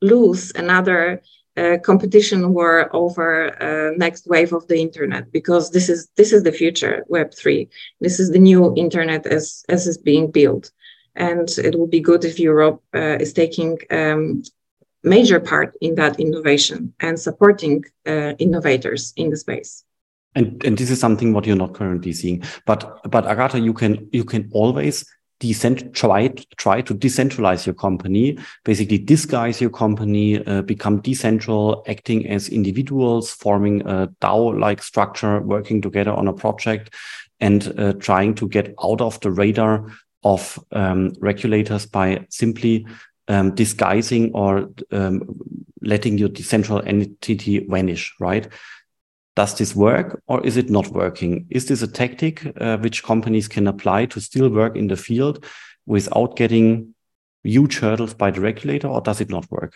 lose 0.06 0.52
another 0.56 1.22
uh, 1.58 1.78
competition 1.84 2.54
war 2.54 2.90
over 2.94 3.30
uh, 3.64 3.92
next 3.98 4.28
wave 4.28 4.52
of 4.54 4.68
the 4.68 4.80
internet 4.88 5.32
because 5.32 5.72
this 5.72 5.88
is 5.90 6.10
this 6.18 6.34
is 6.34 6.44
the 6.44 6.52
future 6.52 7.06
web 7.08 7.34
3 7.34 7.70
this 8.02 8.20
is 8.20 8.32
the 8.32 8.40
new 8.40 8.74
internet 8.76 9.26
as 9.26 9.64
as 9.70 9.88
is 9.88 9.98
being 9.98 10.30
built 10.30 10.72
and 11.16 11.48
it 11.58 11.74
will 11.78 11.88
be 11.88 12.02
good 12.02 12.26
if 12.26 12.40
europe 12.40 12.82
uh, 12.94 13.18
is 13.22 13.32
taking 13.32 13.78
um, 13.90 14.44
major 15.06 15.40
part 15.40 15.78
in 15.82 15.96
that 15.96 16.20
innovation 16.20 16.94
and 17.00 17.20
supporting 17.20 17.86
uh, 18.08 18.34
innovators 18.40 19.14
in 19.16 19.30
the 19.30 19.38
space. 19.38 19.86
And 20.34 20.62
and 20.66 20.78
this 20.78 20.90
is 20.90 21.00
something 21.00 21.32
what 21.32 21.46
you're 21.46 21.56
not 21.56 21.74
currently 21.74 22.12
seeing. 22.12 22.44
But 22.66 23.00
but 23.10 23.26
agata 23.26 23.60
you 23.60 23.74
can 23.74 24.10
you 24.12 24.26
can 24.26 24.50
always 24.52 25.06
decent 25.40 25.94
try 25.94 26.30
try 26.58 26.82
to 26.82 26.94
decentralize 26.94 27.66
your 27.66 27.76
company. 27.76 28.38
Basically 28.64 28.98
disguise 28.98 29.60
your 29.60 29.70
company 29.70 30.46
uh, 30.46 30.62
become 30.62 31.02
decentral 31.02 31.84
acting 31.88 32.28
as 32.28 32.50
individuals 32.50 33.32
forming 33.32 33.82
a 33.82 34.08
dao 34.22 34.60
like 34.60 34.82
structure 34.82 35.42
working 35.42 35.82
together 35.82 36.12
on 36.12 36.28
a 36.28 36.34
project 36.34 36.94
and 37.40 37.74
uh, 37.78 37.94
trying 37.94 38.34
to 38.36 38.48
get 38.48 38.74
out 38.84 39.02
of 39.02 39.20
the 39.20 39.32
radar 39.32 39.92
of 40.24 40.60
um, 40.72 41.14
regulators 41.20 41.86
by 41.86 42.26
simply 42.30 42.88
um, 43.28 43.54
disguising 43.56 44.32
or 44.34 44.70
um, 44.92 45.22
letting 45.82 46.18
your 46.18 46.30
decentral 46.30 46.86
entity 46.88 47.66
vanish 47.68 48.14
right 48.20 48.48
does 49.36 49.58
this 49.58 49.76
work 49.76 50.22
or 50.28 50.46
is 50.46 50.58
it 50.58 50.70
not 50.70 50.88
working? 50.88 51.46
Is 51.50 51.66
this 51.66 51.82
a 51.82 51.88
tactic 51.88 52.46
uh, 52.60 52.78
which 52.78 53.04
companies 53.04 53.48
can 53.48 53.68
apply 53.68 54.06
to 54.08 54.22
still 54.22 54.50
work 54.50 54.76
in 54.76 54.88
the 54.88 54.96
field 54.96 55.46
without 55.86 56.36
getting 56.36 56.96
huge 57.44 57.80
hurdles 57.80 58.14
by 58.14 58.32
the 58.32 58.42
regulator 58.42 58.88
or 58.88 59.02
does 59.02 59.22
it 59.22 59.30
not 59.30 59.50
work? 59.52 59.76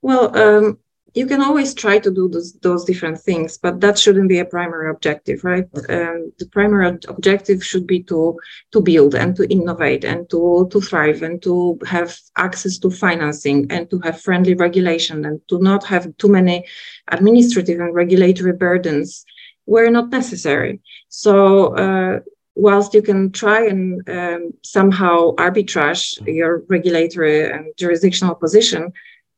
Well, 0.00 0.36
um, 0.36 0.78
you 1.14 1.26
can 1.26 1.42
always 1.42 1.74
try 1.74 1.98
to 1.98 2.10
do 2.10 2.28
those, 2.28 2.54
those 2.60 2.84
different 2.84 3.20
things, 3.20 3.58
but 3.58 3.80
that 3.80 3.98
shouldn't 3.98 4.28
be 4.28 4.38
a 4.38 4.44
primary 4.44 4.90
objective, 4.90 5.44
right? 5.44 5.68
Okay. 5.76 6.02
Um, 6.02 6.32
the 6.38 6.46
primary 6.46 6.98
objective 7.08 7.62
should 7.64 7.86
be 7.86 8.02
to 8.04 8.38
to 8.72 8.80
build 8.80 9.14
and 9.14 9.36
to 9.36 9.44
innovate 9.50 10.04
and 10.04 10.28
to 10.30 10.68
to 10.70 10.80
thrive 10.80 11.22
and 11.22 11.42
to 11.42 11.78
have 11.86 12.16
access 12.36 12.78
to 12.78 12.90
financing 12.90 13.66
and 13.70 13.90
to 13.90 13.98
have 14.00 14.20
friendly 14.20 14.54
regulation 14.54 15.24
and 15.26 15.40
to 15.48 15.58
not 15.58 15.84
have 15.84 16.16
too 16.16 16.28
many 16.28 16.64
administrative 17.08 17.80
and 17.80 17.94
regulatory 17.94 18.52
burdens 18.52 19.24
where 19.64 19.90
not 19.90 20.10
necessary. 20.10 20.80
So. 21.08 21.74
Uh, 21.76 22.20
whilst 22.54 22.92
you 22.92 23.00
can 23.00 23.32
try 23.32 23.66
and 23.66 24.06
um, 24.10 24.52
somehow 24.62 25.34
arbitrage 25.36 26.18
your 26.26 26.62
regulatory 26.68 27.50
and 27.50 27.72
jurisdictional 27.78 28.34
position, 28.34 28.92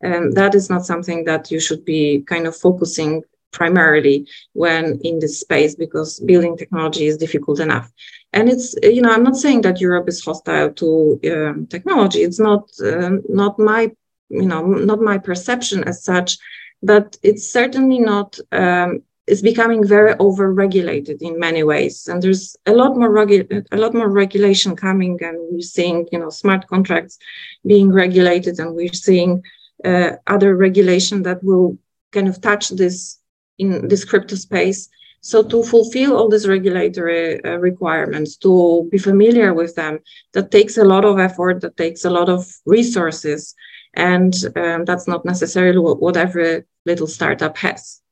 um, 0.05 0.33
that 0.33 0.55
is 0.55 0.71
not 0.71 0.87
something 0.87 1.25
that 1.25 1.51
you 1.51 1.61
should 1.61 1.85
be 1.85 2.23
kind 2.27 2.47
of 2.47 2.57
focusing 2.57 3.23
primarily 3.53 4.27
when 4.53 4.99
in 5.03 5.21
this 5.21 5.41
space 5.41 5.75
because 5.77 6.19
building 6.21 6.57
technology 6.57 7.07
is 7.07 7.17
difficult 7.17 7.61
enough. 7.61 7.91
And 8.33 8.49
it's 8.49 8.75
you 8.83 9.01
know 9.01 9.13
i'm 9.13 9.23
not 9.23 9.37
saying 9.37 9.61
that 9.63 9.81
europe 9.81 10.09
is 10.09 10.25
hostile 10.25 10.73
to 10.73 11.21
um, 11.33 11.67
technology. 11.67 12.21
It's 12.23 12.41
not 12.41 12.69
um, 12.83 13.23
not 13.29 13.59
my 13.59 13.93
you 14.29 14.47
know 14.51 14.63
not 14.91 15.01
my 15.01 15.19
perception 15.19 15.85
as 15.85 16.05
such 16.05 16.39
but 16.83 17.17
it's 17.23 17.51
certainly 17.51 17.99
not 17.99 18.39
um, 18.53 19.03
it's 19.27 19.41
becoming 19.41 19.87
very 19.87 20.15
over 20.19 20.53
regulated 20.53 21.23
in 21.23 21.39
many 21.39 21.63
ways. 21.63 22.09
And 22.09 22.23
there's 22.23 22.57
a 22.67 22.73
lot 22.73 22.97
more 22.97 23.09
regu- 23.09 23.67
a 23.73 23.77
lot 23.77 23.95
more 23.95 24.11
regulation 24.11 24.77
coming 24.77 25.19
and 25.23 25.39
we're 25.51 25.63
seeing 25.63 26.07
you 26.13 26.19
know 26.19 26.31
smart 26.31 26.67
contracts 26.67 27.19
being 27.67 27.91
regulated 27.91 28.59
and 28.59 28.75
we're 28.75 28.93
seeing 28.93 29.43
uh, 29.85 30.13
other 30.27 30.57
regulation 30.57 31.23
that 31.23 31.43
will 31.43 31.79
kind 32.13 32.29
of 32.29 32.41
touch 32.41 32.71
this 32.71 33.19
in 33.59 33.89
this 33.89 34.05
crypto 34.05 34.37
space. 34.37 34.89
So 35.21 35.43
to 35.43 35.63
fulfill 35.63 36.17
all 36.17 36.29
these 36.29 36.47
regulatory 36.47 37.43
uh, 37.43 37.57
requirements, 37.57 38.37
to 38.39 38.87
be 38.91 38.99
familiar 38.99 39.55
with 39.55 39.75
them, 39.75 40.01
that 40.35 40.51
takes 40.51 40.77
a 40.77 40.85
lot 40.85 41.05
of 41.05 41.19
effort, 41.19 41.63
that 41.63 41.79
takes 41.79 42.05
a 42.05 42.11
lot 42.11 42.29
of 42.29 42.47
resources, 42.67 43.55
and 43.95 44.35
um, 44.57 44.85
that's 44.85 45.09
not 45.09 45.25
necessarily 45.25 45.79
what 45.79 46.17
every 46.17 46.65
little 46.85 47.07
startup 47.07 47.57
has. 47.57 48.03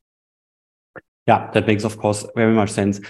Yeah, 1.28 1.50
that 1.52 1.66
makes 1.66 1.84
of 1.84 1.98
course 1.98 2.26
very 2.34 2.54
much 2.54 2.70
sense. 2.70 3.00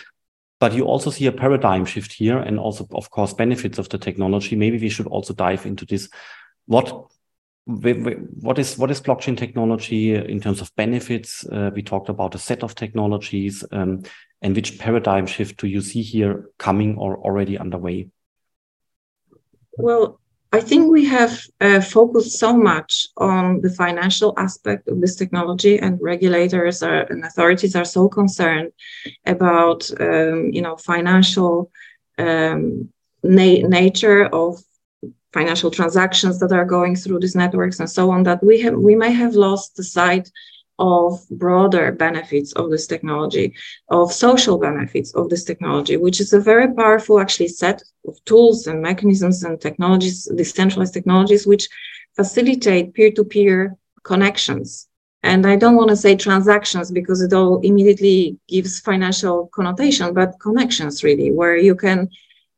But 0.59 0.75
you 0.75 0.85
also 0.85 1.11
see 1.11 1.27
a 1.27 1.33
paradigm 1.33 1.85
shift 1.85 2.12
here, 2.12 2.38
and 2.38 2.59
also 2.59 2.87
of 2.92 3.11
course 3.11 3.33
benefits 3.35 3.79
of 3.79 3.88
the 3.88 3.98
technology. 3.98 4.57
Maybe 4.57 4.79
we 4.79 4.88
should 4.88 5.07
also 5.07 5.33
dive 5.33 5.64
into 5.64 5.87
this. 5.87 6.09
What 6.66 7.07
what 7.64 8.59
is 8.59 8.77
what 8.77 8.90
is 8.90 9.01
blockchain 9.01 9.37
technology 9.37 10.14
in 10.14 10.40
terms 10.40 10.61
of 10.61 10.75
benefits? 10.77 11.46
Uh, 11.46 11.70
we 11.75 11.83
talked 11.83 12.09
about 12.09 12.35
a 12.35 12.38
set 12.38 12.62
of 12.62 12.75
technologies, 12.75 13.64
um, 13.70 14.03
and 14.40 14.57
which 14.57 14.79
paradigm 14.79 15.27
shift 15.27 15.61
do 15.61 15.68
you 15.68 15.81
see 15.81 16.03
here 16.03 16.51
coming 16.59 16.96
or 16.96 17.18
already 17.18 17.57
underway? 17.57 18.09
Well, 19.79 20.20
I 20.53 20.61
think 20.61 20.90
we 20.90 21.05
have 21.07 21.40
uh, 21.61 21.81
focused 21.81 22.38
so 22.38 22.55
much 22.55 23.09
on 23.16 23.61
the 23.61 23.70
financial 23.70 24.35
aspect 24.37 24.88
of 24.88 25.01
this 25.01 25.14
technology, 25.14 25.79
and 25.79 25.98
regulators 26.03 26.83
are, 26.83 27.03
and 27.11 27.25
authorities 27.25 27.77
are 27.77 27.85
so 27.85 28.09
concerned 28.09 28.72
about 29.25 29.88
um, 30.01 30.51
you 30.53 30.62
know 30.62 30.77
financial 30.77 31.70
um, 32.18 32.88
na- 33.22 33.66
nature 33.68 34.27
of 34.27 34.61
financial 35.33 35.71
transactions 35.71 36.38
that 36.38 36.53
are 36.53 36.64
going 36.64 36.95
through 36.95 37.21
these 37.21 37.37
networks 37.37 37.81
and 37.81 37.90
so 37.90 38.11
on 38.11 38.23
that 38.23 38.42
we 38.42 38.61
have 38.61 38.75
we 38.75 38.95
may 38.95 39.12
have 39.12 39.35
lost 39.35 39.77
the 39.77 39.85
sight 39.85 40.31
of 40.79 41.21
broader 41.31 41.92
benefits 41.92 42.53
of 42.53 42.71
this 42.71 42.87
technology 42.87 43.55
of 43.88 44.12
social 44.12 44.59
benefits 44.59 45.14
of 45.14 45.29
this 45.29 45.45
technology 45.45 45.97
which 45.97 46.21
is 46.21 46.33
a 46.33 46.40
very 46.40 46.73
powerful 46.75 47.21
actually 47.21 47.49
set 47.49 47.83
of 48.09 48.23
tools 48.25 48.66
and 48.66 48.81
mechanisms 48.81 49.45
and 49.45 49.61
technologies 49.61 50.29
decentralized 50.35 50.95
technologies 50.95 51.47
which 51.47 51.68
facilitate 52.14 52.92
peer-to-peer 52.95 53.77
connections. 54.03 54.88
And 55.23 55.47
i 55.47 55.57
don't 55.57 55.77
want 55.77 55.90
to 55.90 55.97
say 55.97 56.16
transactions 56.16 56.90
because 56.90 57.21
it 57.23 57.33
all 57.33 57.61
immediately 57.61 58.38
gives 58.49 58.81
financial 58.81 59.49
connotation 59.55 60.12
but 60.14 60.40
connections 60.40 61.05
really 61.05 61.31
where 61.31 61.57
you 61.57 61.75
can 61.77 62.09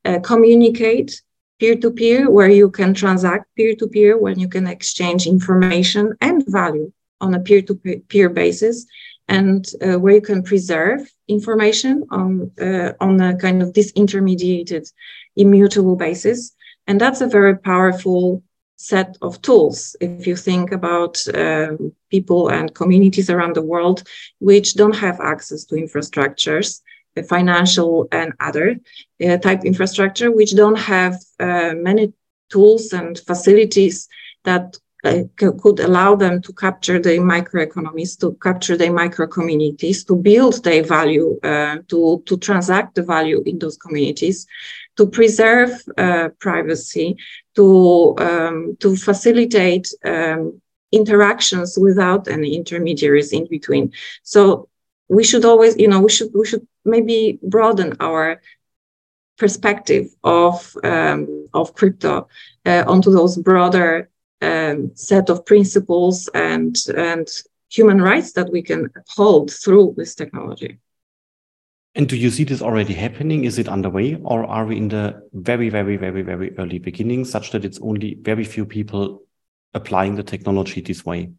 uh, 0.04 0.18
communicate 0.20 1.20
peer-to-peer 1.64 2.30
where 2.30 2.50
you 2.50 2.68
can 2.70 2.92
transact 2.92 3.46
peer-to-peer 3.56 4.18
when 4.18 4.38
you 4.38 4.48
can 4.48 4.66
exchange 4.66 5.26
information 5.26 6.04
and 6.20 6.44
value 6.46 6.92
on 7.22 7.32
a 7.32 7.40
peer-to-peer 7.40 8.28
basis 8.28 8.86
and 9.28 9.62
uh, 9.80 9.98
where 9.98 10.16
you 10.18 10.20
can 10.20 10.42
preserve 10.42 11.00
information 11.26 12.04
on 12.10 12.50
uh, 12.66 12.90
on 13.00 13.12
a 13.28 13.30
kind 13.44 13.62
of 13.62 13.72
disintermediated 13.72 14.84
immutable 15.36 15.96
basis. 15.96 16.38
And 16.86 17.00
that's 17.00 17.22
a 17.22 17.34
very 17.38 17.56
powerful 17.56 18.42
set 18.76 19.16
of 19.22 19.40
tools 19.40 19.96
if 20.00 20.26
you 20.26 20.36
think 20.36 20.72
about 20.72 21.14
um, 21.34 21.92
people 22.10 22.42
and 22.56 22.74
communities 22.74 23.30
around 23.30 23.54
the 23.56 23.68
world 23.72 23.98
which 24.48 24.74
don't 24.80 24.98
have 25.06 25.18
access 25.20 25.64
to 25.66 25.74
infrastrucures 25.76 26.82
financial 27.22 28.08
and 28.12 28.32
other 28.40 28.76
uh, 29.24 29.36
type 29.38 29.64
infrastructure, 29.64 30.30
which 30.30 30.54
don't 30.54 30.78
have 30.78 31.14
uh, 31.40 31.72
many 31.76 32.12
tools 32.50 32.92
and 32.92 33.18
facilities 33.18 34.08
that 34.44 34.76
uh, 35.04 35.22
could 35.36 35.80
allow 35.80 36.14
them 36.14 36.40
to 36.40 36.52
capture 36.54 36.98
the 36.98 37.18
microeconomies, 37.18 38.18
to 38.18 38.36
capture 38.42 38.76
the 38.76 38.88
micro 38.88 39.26
communities, 39.26 40.02
to 40.04 40.16
build 40.16 40.64
their 40.64 40.82
value, 40.82 41.38
uh, 41.42 41.76
to, 41.88 42.22
to 42.24 42.38
transact 42.38 42.94
the 42.94 43.02
value 43.02 43.42
in 43.44 43.58
those 43.58 43.76
communities, 43.76 44.46
to 44.96 45.06
preserve 45.06 45.70
uh, 45.98 46.30
privacy, 46.38 47.16
to, 47.54 48.14
um, 48.18 48.76
to 48.80 48.96
facilitate 48.96 49.92
um, 50.04 50.60
interactions 50.90 51.76
without 51.78 52.26
any 52.28 52.54
intermediaries 52.54 53.32
in 53.32 53.46
between. 53.48 53.92
So 54.22 54.68
we 55.08 55.24
should 55.24 55.44
always 55.44 55.76
you 55.76 55.88
know 55.88 56.00
we 56.00 56.10
should 56.10 56.30
we 56.34 56.46
should 56.46 56.66
maybe 56.84 57.38
broaden 57.42 57.96
our 58.00 58.40
perspective 59.36 60.06
of 60.22 60.76
um, 60.84 61.46
of 61.54 61.74
crypto 61.74 62.28
uh, 62.66 62.84
onto 62.86 63.10
those 63.10 63.36
broader 63.36 64.08
um, 64.42 64.90
set 64.94 65.30
of 65.30 65.44
principles 65.44 66.28
and 66.34 66.76
and 66.96 67.28
human 67.70 68.00
rights 68.00 68.32
that 68.32 68.50
we 68.50 68.62
can 68.62 68.88
uphold 68.96 69.50
through 69.50 69.94
this 69.96 70.14
technology. 70.14 70.78
And 71.96 72.08
do 72.08 72.16
you 72.16 72.30
see 72.30 72.44
this 72.44 72.62
already 72.62 72.94
happening? 72.94 73.44
Is 73.44 73.58
it 73.58 73.68
underway, 73.68 74.16
or 74.22 74.44
are 74.44 74.66
we 74.66 74.76
in 74.76 74.88
the 74.88 75.22
very, 75.32 75.68
very, 75.68 75.96
very, 75.96 76.22
very 76.22 76.56
early 76.58 76.78
beginning, 76.78 77.24
such 77.24 77.52
that 77.52 77.64
it's 77.64 77.78
only 77.80 78.14
very 78.20 78.44
few 78.44 78.66
people 78.66 79.22
applying 79.74 80.16
the 80.16 80.24
technology 80.24 80.80
this 80.80 81.04
way? 81.04 81.30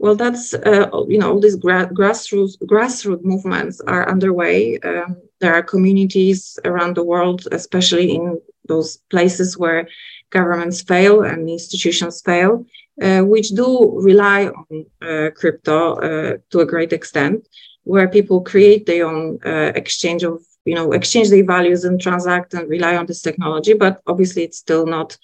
Well, 0.00 0.16
that's 0.16 0.54
uh, 0.54 0.88
you 1.08 1.18
know 1.18 1.30
all 1.32 1.40
these 1.40 1.56
gra- 1.56 1.90
grassroots 1.92 2.56
grassroots 2.72 3.22
movements 3.22 3.82
are 3.82 4.08
underway. 4.08 4.78
Um, 4.78 5.16
there 5.40 5.52
are 5.52 5.62
communities 5.62 6.58
around 6.64 6.96
the 6.96 7.04
world, 7.04 7.46
especially 7.52 8.14
in 8.14 8.40
those 8.66 8.96
places 9.10 9.58
where 9.58 9.86
governments 10.30 10.80
fail 10.80 11.22
and 11.22 11.50
institutions 11.50 12.22
fail, 12.22 12.64
uh, 13.02 13.20
which 13.20 13.50
do 13.50 13.68
rely 14.00 14.46
on 14.46 14.86
uh, 15.02 15.30
crypto 15.36 15.96
uh, 15.96 16.36
to 16.50 16.60
a 16.60 16.66
great 16.72 16.94
extent, 16.94 17.46
where 17.84 18.08
people 18.08 18.40
create 18.40 18.86
their 18.86 19.06
own 19.06 19.38
uh, 19.44 19.72
exchange 19.74 20.22
of 20.22 20.40
you 20.64 20.74
know 20.74 20.92
exchange 20.92 21.28
their 21.28 21.44
values 21.44 21.84
and 21.84 22.00
transact 22.00 22.54
and 22.54 22.70
rely 22.70 22.96
on 22.96 23.04
this 23.04 23.20
technology. 23.20 23.74
But 23.74 24.00
obviously, 24.06 24.44
it's 24.44 24.56
still 24.56 24.86
not 24.86 25.18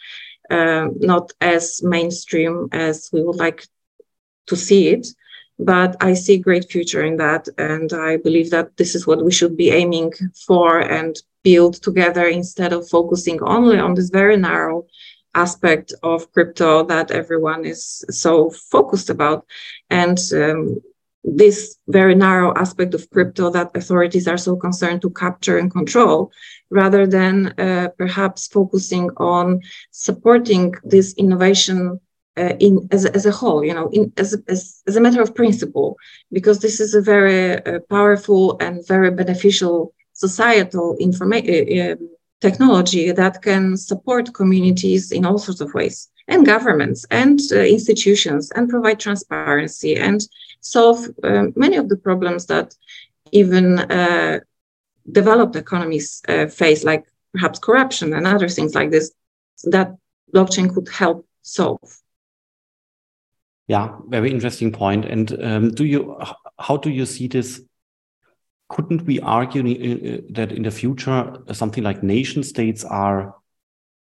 uh, 0.50 0.88
not 1.00 1.32
as 1.40 1.82
mainstream 1.82 2.68
as 2.72 3.08
we 3.10 3.22
would 3.22 3.36
like 3.36 3.66
to 4.46 4.56
see 4.56 4.88
it. 4.88 5.06
But 5.58 5.96
I 6.00 6.12
see 6.14 6.36
great 6.38 6.70
future 6.70 7.02
in 7.02 7.16
that, 7.16 7.48
and 7.56 7.92
I 7.92 8.18
believe 8.18 8.50
that 8.50 8.76
this 8.76 8.94
is 8.94 9.06
what 9.06 9.24
we 9.24 9.32
should 9.32 9.56
be 9.56 9.70
aiming 9.70 10.12
for 10.46 10.80
and 10.80 11.16
build 11.42 11.74
together 11.82 12.26
instead 12.26 12.72
of 12.72 12.88
focusing 12.88 13.42
only 13.42 13.78
on 13.78 13.94
this 13.94 14.10
very 14.10 14.36
narrow 14.36 14.84
aspect 15.34 15.94
of 16.02 16.30
crypto 16.32 16.84
that 16.84 17.10
everyone 17.10 17.64
is 17.64 18.04
so 18.10 18.50
focused 18.50 19.10
about. 19.10 19.46
And 19.88 20.18
um, 20.32 20.80
this 21.24 21.76
very 21.88 22.14
narrow 22.14 22.54
aspect 22.54 22.94
of 22.94 23.08
crypto 23.10 23.50
that 23.50 23.76
authorities 23.76 24.28
are 24.28 24.38
so 24.38 24.56
concerned 24.56 25.02
to 25.02 25.10
capture 25.10 25.58
and 25.58 25.70
control, 25.70 26.30
rather 26.70 27.06
than 27.06 27.34
uh, 27.58 27.88
perhaps 27.96 28.46
focusing 28.46 29.10
on 29.16 29.60
supporting 29.90 30.74
this 30.84 31.14
innovation 31.14 31.98
uh, 32.36 32.54
in 32.60 32.88
as, 32.90 33.04
as 33.06 33.26
a 33.26 33.30
whole, 33.30 33.64
you 33.64 33.74
know, 33.74 33.88
in, 33.90 34.12
as, 34.16 34.36
as, 34.48 34.82
as 34.86 34.96
a 34.96 35.00
matter 35.00 35.22
of 35.22 35.34
principle, 35.34 35.96
because 36.32 36.58
this 36.60 36.80
is 36.80 36.94
a 36.94 37.00
very 37.00 37.64
uh, 37.64 37.80
powerful 37.88 38.56
and 38.60 38.86
very 38.86 39.10
beneficial 39.10 39.94
societal 40.12 40.96
information 40.98 41.78
uh, 41.78 41.92
um, 41.92 42.10
technology 42.40 43.12
that 43.12 43.42
can 43.42 43.76
support 43.76 44.34
communities 44.34 45.12
in 45.12 45.24
all 45.24 45.38
sorts 45.38 45.60
of 45.60 45.72
ways 45.74 46.08
and 46.28 46.44
governments 46.44 47.06
and 47.10 47.40
uh, 47.52 47.60
institutions 47.60 48.50
and 48.52 48.68
provide 48.68 49.00
transparency 49.00 49.96
and 49.96 50.26
solve 50.60 51.06
uh, 51.22 51.44
many 51.54 51.76
of 51.76 51.88
the 51.88 51.96
problems 51.96 52.46
that 52.46 52.74
even 53.32 53.78
uh, 53.78 54.40
developed 55.10 55.56
economies 55.56 56.22
uh, 56.28 56.46
face, 56.46 56.84
like 56.84 57.04
perhaps 57.32 57.58
corruption 57.58 58.12
and 58.12 58.26
other 58.26 58.48
things 58.48 58.74
like 58.74 58.90
this, 58.90 59.12
that 59.64 59.94
blockchain 60.34 60.72
could 60.72 60.88
help 60.88 61.26
solve. 61.42 62.00
Yeah, 63.68 63.96
very 64.06 64.30
interesting 64.30 64.70
point. 64.72 65.04
And 65.04 65.42
um, 65.42 65.70
do 65.70 65.84
you, 65.84 66.18
how 66.58 66.76
do 66.76 66.90
you 66.90 67.04
see 67.04 67.26
this? 67.26 67.60
Couldn't 68.68 69.02
we 69.02 69.20
argue 69.20 69.62
uh, 69.62 70.20
that 70.30 70.52
in 70.52 70.62
the 70.62 70.70
future 70.70 71.36
something 71.52 71.84
like 71.84 72.02
nation 72.02 72.42
states 72.42 72.84
are 72.84 73.36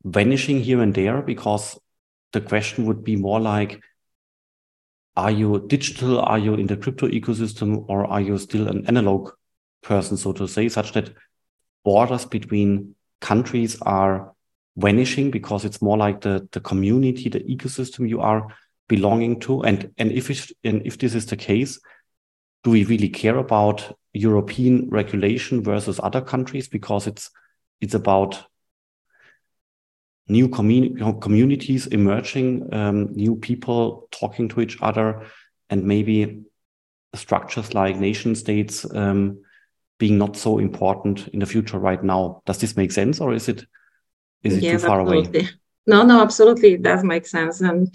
vanishing 0.03 0.59
here 0.61 0.81
and 0.81 0.93
there 0.93 1.21
because 1.21 1.79
the 2.31 2.41
question 2.41 2.85
would 2.85 3.03
be 3.03 3.15
more 3.15 3.39
like 3.39 3.81
are 5.15 5.31
you 5.31 5.65
digital 5.67 6.19
are 6.19 6.39
you 6.39 6.53
in 6.53 6.67
the 6.67 6.77
crypto 6.77 7.07
ecosystem 7.07 7.83
or 7.89 8.05
are 8.05 8.21
you 8.21 8.37
still 8.37 8.67
an 8.67 8.85
analog 8.87 9.31
person 9.81 10.15
so 10.15 10.31
to 10.31 10.47
say 10.47 10.69
such 10.69 10.93
that 10.93 11.13
borders 11.83 12.25
between 12.25 12.95
countries 13.19 13.77
are 13.81 14.33
vanishing 14.77 15.29
because 15.31 15.65
it's 15.65 15.81
more 15.81 15.97
like 15.97 16.21
the 16.21 16.47
the 16.51 16.61
community 16.61 17.27
the 17.29 17.41
ecosystem 17.41 18.07
you 18.07 18.21
are 18.21 18.47
belonging 18.89 19.39
to 19.39 19.61
and 19.63 19.91
and 19.97 20.11
if 20.11 20.29
it, 20.29 20.51
and 20.65 20.85
if 20.85 20.97
this 20.97 21.15
is 21.15 21.25
the 21.27 21.37
case 21.37 21.79
do 22.63 22.71
we 22.71 22.83
really 22.83 23.07
care 23.07 23.37
about 23.37 23.97
european 24.11 24.89
regulation 24.89 25.63
versus 25.63 25.99
other 26.03 26.21
countries 26.21 26.67
because 26.67 27.07
it's 27.07 27.31
it's 27.79 27.93
about 27.93 28.43
new 30.29 30.47
commun- 30.47 31.19
communities 31.19 31.87
emerging, 31.87 32.73
um, 32.73 33.11
new 33.13 33.35
people 33.35 34.07
talking 34.11 34.47
to 34.49 34.61
each 34.61 34.77
other, 34.81 35.25
and 35.69 35.83
maybe 35.83 36.43
structures 37.15 37.73
like 37.73 37.97
nation 37.97 38.35
states 38.35 38.85
um, 38.93 39.41
being 39.97 40.17
not 40.17 40.37
so 40.37 40.59
important 40.59 41.27
in 41.29 41.39
the 41.39 41.45
future 41.45 41.79
right 41.79 42.03
now. 42.03 42.41
Does 42.45 42.59
this 42.59 42.77
make 42.77 42.91
sense, 42.91 43.19
or 43.19 43.33
is 43.33 43.49
it 43.49 43.65
is 44.43 44.57
it 44.57 44.61
too 44.61 44.79
far 44.79 45.01
absolutely. 45.01 45.39
away? 45.41 45.49
No, 45.87 46.03
no, 46.03 46.21
absolutely, 46.21 46.73
it 46.73 46.83
does 46.83 47.03
make 47.03 47.25
sense. 47.25 47.61
And 47.61 47.93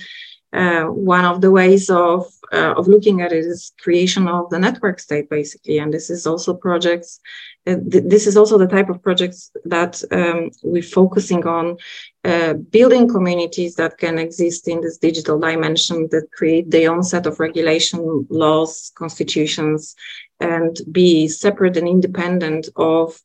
uh, 0.54 0.84
one 0.84 1.24
of 1.24 1.40
the 1.40 1.50
ways 1.50 1.90
of 1.90 2.26
uh, 2.52 2.74
of 2.76 2.86
looking 2.86 3.20
at 3.20 3.32
it 3.32 3.44
is 3.44 3.72
creation 3.80 4.28
of 4.28 4.48
the 4.50 4.58
network 4.58 5.00
state, 5.00 5.28
basically. 5.28 5.78
And 5.78 5.92
this 5.92 6.10
is 6.10 6.26
also 6.26 6.54
projects. 6.54 7.20
Uh, 7.66 7.76
th- 7.90 8.04
this 8.06 8.26
is 8.26 8.36
also 8.36 8.56
the 8.56 8.68
type 8.68 8.88
of 8.88 9.02
projects 9.02 9.50
that 9.64 10.02
um, 10.12 10.50
we're 10.62 10.82
focusing 10.82 11.44
on, 11.46 11.76
uh, 12.24 12.52
building 12.52 13.08
communities 13.08 13.74
that 13.76 13.98
can 13.98 14.18
exist 14.18 14.68
in 14.68 14.80
this 14.80 14.98
digital 14.98 15.40
dimension 15.40 16.08
that 16.12 16.30
create 16.32 16.70
their 16.70 16.92
own 16.92 17.02
set 17.02 17.26
of 17.26 17.40
regulation, 17.40 18.26
laws, 18.28 18.92
constitutions, 18.94 19.96
and 20.38 20.80
be 20.92 21.26
separate 21.26 21.76
and 21.76 21.88
independent 21.88 22.68
of 22.76 23.20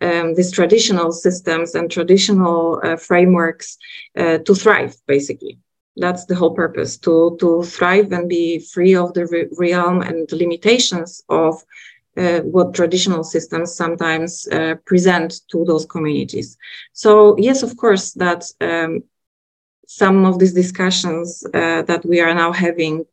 um, 0.00 0.34
these 0.34 0.50
traditional 0.50 1.12
systems 1.12 1.74
and 1.76 1.90
traditional 1.90 2.80
uh, 2.82 2.96
frameworks 2.96 3.76
uh, 4.18 4.38
to 4.38 4.54
thrive, 4.54 4.96
basically 5.06 5.58
that's 5.96 6.24
the 6.26 6.34
whole 6.34 6.54
purpose 6.54 6.96
to 6.98 7.36
to 7.40 7.62
thrive 7.62 8.12
and 8.12 8.28
be 8.28 8.58
free 8.72 8.94
of 8.94 9.12
the 9.14 9.26
re- 9.26 9.48
realm 9.58 10.00
and 10.02 10.28
the 10.28 10.36
limitations 10.36 11.22
of 11.28 11.62
uh, 12.16 12.40
what 12.40 12.74
traditional 12.74 13.22
systems 13.24 13.74
sometimes 13.74 14.46
uh, 14.52 14.74
present 14.86 15.40
to 15.50 15.64
those 15.64 15.84
communities. 15.86 16.56
So 16.92 17.36
yes 17.38 17.62
of 17.62 17.76
course 17.76 18.12
that 18.14 18.44
um, 18.60 19.02
some 19.86 20.24
of 20.24 20.38
these 20.38 20.54
discussions 20.54 21.44
uh, 21.54 21.82
that 21.82 22.04
we 22.04 22.20
are 22.20 22.34
now 22.34 22.52
having 22.52 23.04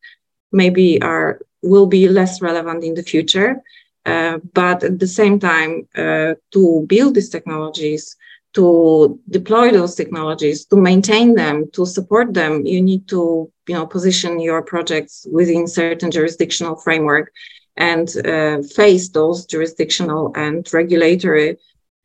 maybe 0.52 1.02
are 1.02 1.40
will 1.62 1.86
be 1.88 2.08
less 2.08 2.42
relevant 2.42 2.84
in 2.84 2.94
the 2.96 3.04
future 3.04 3.62
uh, 4.06 4.38
but 4.54 4.84
at 4.84 5.00
the 5.00 5.08
same 5.08 5.40
time 5.40 5.88
uh, 5.98 6.34
to 6.52 6.86
build 6.88 7.16
these 7.16 7.30
technologies 7.30 8.16
to 8.54 9.20
deploy 9.30 9.72
those 9.72 9.96
technologies, 9.96 10.66
to 10.66 10.76
maintain 10.76 11.36
them, 11.36 11.70
to 11.74 11.86
support 11.86 12.34
them, 12.34 12.66
you 12.66 12.82
need 12.82 13.08
to 13.10 13.52
you 13.68 13.76
know 13.76 13.86
position 13.86 14.40
your 14.40 14.62
projects 14.62 15.28
within 15.32 15.68
certain 15.68 16.10
jurisdictional 16.12 16.76
framework 16.76 17.32
and 17.78 18.10
uh, 18.26 18.62
face 18.62 19.10
those 19.10 19.46
jurisdictional 19.46 20.34
and 20.36 20.68
regulatory 20.74 21.58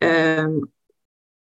um, 0.03 0.71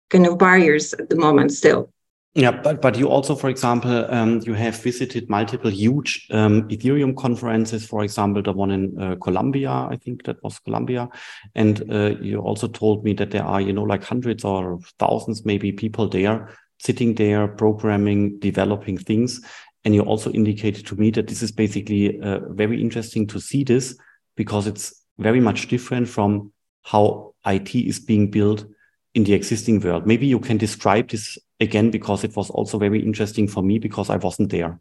kind 0.09 0.25
of 0.27 0.37
barriers 0.37 0.93
at 0.93 1.09
the 1.09 1.15
moment 1.15 1.51
still. 1.51 1.91
Yeah, 2.33 2.51
but 2.51 2.81
but 2.81 2.97
you 2.97 3.09
also, 3.09 3.35
for 3.35 3.49
example, 3.49 4.05
um, 4.09 4.39
you 4.45 4.53
have 4.53 4.81
visited 4.81 5.29
multiple 5.29 5.69
huge 5.69 6.27
um, 6.31 6.65
Ethereum 6.69 7.13
conferences. 7.17 7.85
For 7.85 8.03
example, 8.03 8.41
the 8.41 8.53
one 8.53 8.71
in 8.71 9.01
uh, 9.01 9.15
Colombia, 9.15 9.69
I 9.69 9.97
think 9.97 10.23
that 10.23 10.41
was 10.41 10.57
Colombia, 10.59 11.09
and 11.55 11.83
uh, 11.91 12.15
you 12.21 12.39
also 12.39 12.69
told 12.69 13.03
me 13.03 13.13
that 13.15 13.31
there 13.31 13.43
are, 13.43 13.59
you 13.59 13.73
know, 13.73 13.83
like 13.83 14.05
hundreds 14.05 14.45
or 14.45 14.79
thousands, 14.97 15.43
maybe 15.43 15.73
people 15.73 16.07
there 16.07 16.55
sitting 16.81 17.13
there, 17.15 17.47
programming, 17.47 18.39
developing 18.39 18.97
things. 18.97 19.41
And 19.83 19.93
you 19.93 20.01
also 20.01 20.31
indicated 20.31 20.85
to 20.87 20.95
me 20.95 21.11
that 21.11 21.27
this 21.27 21.41
is 21.43 21.51
basically 21.51 22.19
uh, 22.21 22.39
very 22.49 22.81
interesting 22.81 23.27
to 23.27 23.39
see 23.39 23.63
this 23.63 23.95
because 24.35 24.67
it's 24.67 24.93
very 25.17 25.39
much 25.39 25.67
different 25.67 26.07
from 26.07 26.51
how 26.83 27.33
IT 27.45 27.75
is 27.75 27.99
being 27.99 28.31
built 28.31 28.65
in 29.13 29.23
the 29.23 29.33
existing 29.33 29.79
world. 29.81 30.07
Maybe 30.07 30.25
you 30.25 30.39
can 30.39 30.57
describe 30.57 31.09
this 31.09 31.37
again 31.61 31.91
because 31.91 32.23
it 32.23 32.35
was 32.35 32.49
also 32.49 32.77
very 32.77 32.99
interesting 32.99 33.47
for 33.47 33.61
me 33.63 33.79
because 33.79 34.09
I 34.09 34.17
wasn't 34.17 34.49
there. 34.49 34.79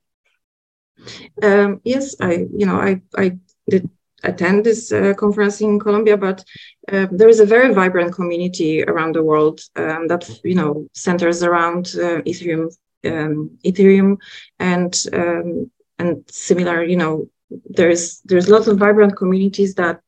Um, 1.43 1.81
yes, 1.85 2.17
I 2.21 2.47
you 2.57 2.67
know 2.67 2.77
I 2.77 3.01
I 3.17 3.39
did 3.69 3.89
attend 4.23 4.65
this 4.65 4.93
uh, 4.93 5.15
conference 5.15 5.61
in 5.61 5.79
Colombia, 5.79 6.17
but 6.17 6.45
uh, 6.93 7.07
there 7.11 7.29
is 7.29 7.41
a 7.41 7.47
very 7.47 7.73
vibrant 7.73 8.13
community 8.13 8.83
around 8.85 9.15
the 9.15 9.23
world 9.23 9.61
um, 9.77 10.09
that 10.09 10.29
you 10.45 10.55
know 10.55 10.89
centers 10.93 11.43
around 11.43 11.93
uh, 11.97 12.21
Ethereum, 12.27 12.69
um, 13.05 13.59
Ethereum, 13.65 14.19
and 14.59 15.05
um, 15.13 15.71
and 15.99 16.25
similar. 16.31 16.85
You 16.85 16.97
know, 16.97 17.29
there's 17.71 18.21
there's 18.25 18.49
lots 18.49 18.67
of 18.67 18.79
vibrant 18.79 19.17
communities 19.17 19.75
that 19.77 20.01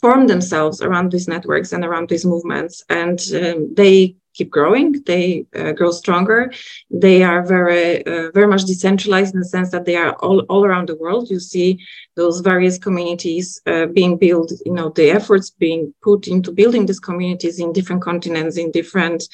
form 0.00 0.26
themselves 0.26 0.82
around 0.82 1.12
these 1.12 1.28
networks 1.28 1.72
and 1.72 1.84
around 1.84 2.08
these 2.08 2.26
movements, 2.26 2.84
and 2.90 3.20
um, 3.34 3.74
they 3.74 4.16
keep 4.34 4.50
growing. 4.50 5.02
They 5.06 5.46
uh, 5.54 5.72
grow 5.72 5.90
stronger. 5.90 6.52
They 6.90 7.22
are 7.22 7.44
very, 7.44 8.04
uh, 8.06 8.30
very 8.32 8.46
much 8.46 8.64
decentralized 8.64 9.34
in 9.34 9.40
the 9.40 9.46
sense 9.46 9.70
that 9.70 9.84
they 9.84 9.96
are 9.96 10.14
all, 10.16 10.40
all 10.48 10.64
around 10.64 10.88
the 10.88 10.96
world. 10.96 11.30
You 11.30 11.40
see 11.40 11.78
those 12.16 12.40
various 12.40 12.78
communities 12.78 13.60
uh, 13.66 13.86
being 13.86 14.16
built, 14.16 14.52
you 14.64 14.72
know, 14.72 14.90
the 14.90 15.10
efforts 15.10 15.50
being 15.50 15.94
put 16.02 16.28
into 16.28 16.52
building 16.52 16.86
these 16.86 17.00
communities 17.00 17.58
in 17.58 17.72
different 17.72 18.02
continents, 18.02 18.56
in 18.56 18.70
different 18.70 19.24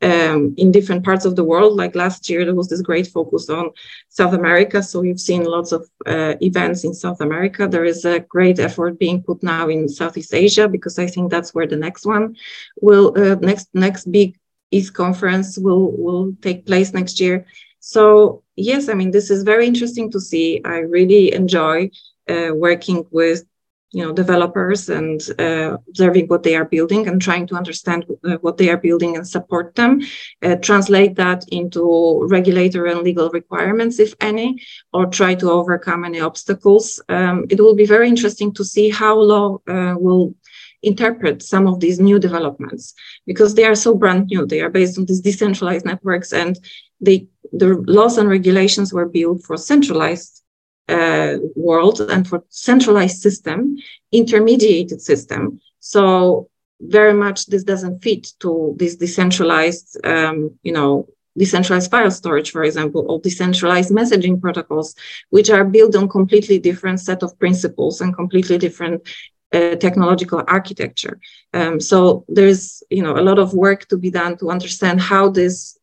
um, 0.00 0.54
in 0.56 0.70
different 0.70 1.04
parts 1.04 1.24
of 1.24 1.36
the 1.36 1.44
world. 1.44 1.76
Like 1.76 1.94
last 1.94 2.28
year, 2.30 2.44
there 2.44 2.54
was 2.54 2.68
this 2.68 2.82
great 2.82 3.06
focus 3.08 3.48
on 3.50 3.70
South 4.08 4.32
America. 4.32 4.82
So 4.82 5.00
we've 5.00 5.20
seen 5.20 5.44
lots 5.44 5.72
of 5.72 5.88
uh, 6.06 6.34
events 6.40 6.84
in 6.84 6.94
South 6.94 7.20
America. 7.20 7.66
There 7.66 7.84
is 7.84 8.04
a 8.04 8.20
great 8.20 8.58
effort 8.58 8.98
being 8.98 9.22
put 9.22 9.42
now 9.42 9.68
in 9.68 9.88
Southeast 9.88 10.34
Asia 10.34 10.68
because 10.68 10.98
I 10.98 11.06
think 11.06 11.30
that's 11.30 11.54
where 11.54 11.66
the 11.66 11.76
next 11.76 12.06
one 12.06 12.36
will 12.80 13.12
uh, 13.16 13.36
next 13.36 13.68
next 13.74 14.10
big 14.10 14.38
ETH 14.70 14.92
conference 14.92 15.58
will 15.58 15.92
will 15.96 16.34
take 16.42 16.66
place 16.66 16.92
next 16.92 17.20
year. 17.20 17.46
So 17.80 18.42
yes, 18.56 18.88
I 18.88 18.94
mean 18.94 19.10
this 19.10 19.30
is 19.30 19.42
very 19.42 19.66
interesting 19.66 20.10
to 20.12 20.20
see. 20.20 20.60
I 20.64 20.78
really 20.78 21.32
enjoy 21.32 21.90
uh, 22.28 22.50
working 22.54 23.06
with 23.10 23.44
you 23.90 24.04
know 24.04 24.12
developers 24.12 24.88
and 24.90 25.20
uh, 25.38 25.78
observing 25.88 26.26
what 26.26 26.42
they 26.42 26.54
are 26.54 26.66
building 26.66 27.08
and 27.08 27.22
trying 27.22 27.46
to 27.46 27.54
understand 27.54 28.04
uh, 28.24 28.36
what 28.42 28.58
they 28.58 28.68
are 28.68 28.76
building 28.76 29.16
and 29.16 29.26
support 29.26 29.74
them 29.76 30.00
uh, 30.42 30.56
translate 30.56 31.14
that 31.16 31.44
into 31.50 32.26
regulatory 32.28 32.92
and 32.92 33.00
legal 33.00 33.30
requirements 33.30 33.98
if 33.98 34.14
any 34.20 34.60
or 34.92 35.06
try 35.06 35.34
to 35.34 35.50
overcome 35.50 36.04
any 36.04 36.20
obstacles 36.20 37.00
um, 37.08 37.46
it 37.48 37.60
will 37.60 37.74
be 37.74 37.86
very 37.86 38.08
interesting 38.08 38.52
to 38.52 38.64
see 38.64 38.90
how 38.90 39.18
law 39.18 39.56
uh, 39.68 39.94
will 39.98 40.34
interpret 40.82 41.42
some 41.42 41.66
of 41.66 41.80
these 41.80 41.98
new 41.98 42.18
developments 42.18 42.94
because 43.26 43.54
they 43.54 43.64
are 43.64 43.74
so 43.74 43.94
brand 43.94 44.26
new 44.26 44.46
they 44.46 44.60
are 44.60 44.70
based 44.70 44.96
on 44.98 45.04
these 45.06 45.20
decentralized 45.20 45.84
networks 45.84 46.32
and 46.32 46.58
they 47.00 47.26
the 47.52 47.82
laws 47.86 48.18
and 48.18 48.28
regulations 48.28 48.92
were 48.92 49.08
built 49.08 49.42
for 49.42 49.56
centralized 49.56 50.42
uh, 50.88 51.36
world 51.54 52.00
and 52.00 52.26
for 52.26 52.44
centralized 52.48 53.20
system, 53.20 53.76
intermediated 54.12 55.00
system. 55.00 55.60
So 55.80 56.48
very 56.80 57.12
much 57.12 57.46
this 57.46 57.64
doesn't 57.64 58.02
fit 58.02 58.28
to 58.40 58.74
this 58.78 58.96
decentralized, 58.96 59.98
um, 60.04 60.58
you 60.62 60.72
know, 60.72 61.08
decentralized 61.36 61.90
file 61.90 62.10
storage, 62.10 62.50
for 62.50 62.64
example, 62.64 63.04
or 63.08 63.20
decentralized 63.20 63.90
messaging 63.90 64.40
protocols, 64.40 64.94
which 65.30 65.50
are 65.50 65.64
built 65.64 65.94
on 65.94 66.08
completely 66.08 66.58
different 66.58 67.00
set 67.00 67.22
of 67.22 67.38
principles 67.38 68.00
and 68.00 68.14
completely 68.14 68.58
different 68.58 69.02
uh, 69.52 69.76
technological 69.76 70.42
architecture. 70.46 71.18
Um, 71.54 71.80
so 71.80 72.24
there's, 72.28 72.82
you 72.90 73.02
know, 73.02 73.16
a 73.16 73.22
lot 73.22 73.38
of 73.38 73.54
work 73.54 73.86
to 73.88 73.96
be 73.96 74.10
done 74.10 74.36
to 74.38 74.50
understand 74.50 75.00
how 75.00 75.30
this, 75.30 75.78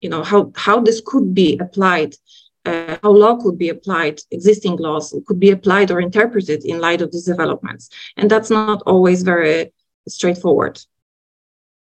you 0.00 0.10
know, 0.10 0.22
how 0.22 0.52
how 0.54 0.80
this 0.80 1.00
could 1.04 1.34
be 1.34 1.58
applied 1.58 2.14
uh, 2.66 2.98
how 3.02 3.10
law 3.10 3.36
could 3.36 3.56
be 3.56 3.68
applied, 3.68 4.20
existing 4.30 4.76
laws 4.76 5.14
could 5.26 5.38
be 5.38 5.50
applied 5.50 5.90
or 5.90 6.00
interpreted 6.00 6.64
in 6.64 6.80
light 6.80 7.00
of 7.00 7.12
these 7.12 7.24
developments. 7.24 7.88
And 8.16 8.30
that's 8.30 8.50
not 8.50 8.82
always 8.86 9.22
very 9.22 9.72
straightforward. 10.08 10.80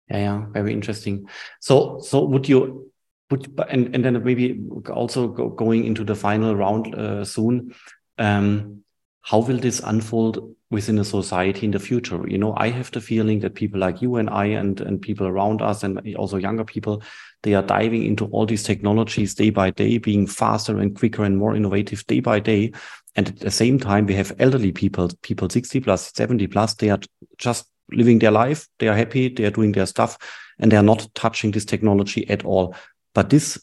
Yeah, 0.10 0.18
yeah, 0.18 0.46
very 0.52 0.74
interesting. 0.74 1.28
So, 1.62 2.00
so 2.00 2.26
would 2.26 2.48
you, 2.48 2.92
would, 3.32 3.60
and, 3.70 3.96
and 3.96 4.04
then 4.04 4.24
maybe 4.24 4.60
also 4.90 5.28
go, 5.30 5.50
going 5.50 5.86
into 5.86 6.04
the 6.04 6.16
final 6.16 6.56
round 6.56 6.94
uh, 6.96 7.26
soon, 7.26 7.74
um, 8.18 8.84
how 9.22 9.40
will 9.40 9.58
this 9.58 9.80
unfold 9.80 10.56
within 10.70 11.00
a 11.00 11.06
society 11.06 11.66
in 11.66 11.72
the 11.72 11.80
future? 11.80 12.28
You 12.28 12.38
know, 12.38 12.54
I 12.58 12.70
have 12.70 12.92
the 12.92 13.02
feeling 13.02 13.40
that 13.42 13.56
people 13.56 13.80
like 13.80 14.02
you 14.02 14.18
and 14.18 14.30
I 14.30 14.46
and, 14.46 14.80
and 14.82 15.02
people 15.02 15.28
around 15.28 15.62
us 15.62 15.84
and 15.84 16.16
also 16.16 16.38
younger 16.38 16.64
people, 16.64 17.04
they 17.44 17.54
are 17.54 17.64
diving 17.64 18.06
into 18.06 18.26
all 18.28 18.46
these 18.46 18.64
technologies 18.64 19.36
day 19.36 19.50
by 19.50 19.70
day, 19.72 19.98
being 19.98 20.28
faster 20.28 20.80
and 20.80 20.98
quicker 20.98 21.24
and 21.24 21.38
more 21.38 21.56
innovative 21.56 22.06
day 22.08 22.20
by 22.20 22.40
day. 22.40 22.74
And 23.16 23.30
at 23.30 23.40
the 23.40 23.52
same 23.52 23.80
time, 23.80 24.06
we 24.06 24.16
have 24.16 24.36
elderly 24.40 24.72
people, 24.72 25.10
people 25.22 25.50
60 25.50 25.80
plus, 25.82 26.12
70 26.14 26.48
plus, 26.48 26.76
they 26.76 26.90
are 26.90 27.00
just 27.38 27.68
living 27.92 28.20
their 28.20 28.32
life. 28.32 28.68
They 28.80 28.88
are 28.88 28.96
happy. 28.96 29.30
They 29.30 29.46
are 29.46 29.52
doing 29.52 29.72
their 29.72 29.86
stuff 29.86 30.18
and 30.60 30.72
they 30.72 30.78
are 30.78 30.84
not 30.84 31.08
touching 31.16 31.52
this 31.52 31.66
technology 31.66 32.30
at 32.30 32.46
all. 32.46 32.76
But 33.14 33.30
this 33.30 33.62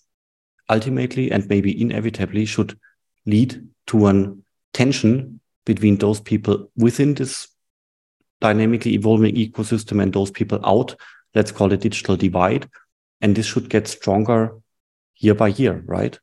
ultimately 0.68 1.30
and 1.30 1.46
maybe 1.48 1.80
inevitably 1.80 2.46
should 2.46 2.78
lead 3.26 3.66
to 3.88 4.06
an 4.06 4.42
tension 4.72 5.40
between 5.64 5.96
those 5.96 6.20
people 6.20 6.70
within 6.76 7.14
this 7.14 7.48
dynamically 8.40 8.94
evolving 8.94 9.34
ecosystem 9.34 10.02
and 10.02 10.12
those 10.12 10.30
people 10.30 10.60
out. 10.64 10.94
Let's 11.34 11.52
call 11.52 11.72
it 11.72 11.80
digital 11.80 12.16
divide. 12.16 12.68
And 13.20 13.34
this 13.34 13.46
should 13.46 13.70
get 13.70 13.88
stronger 13.88 14.56
year 15.16 15.34
by 15.34 15.48
year, 15.48 15.82
right? 15.86 16.18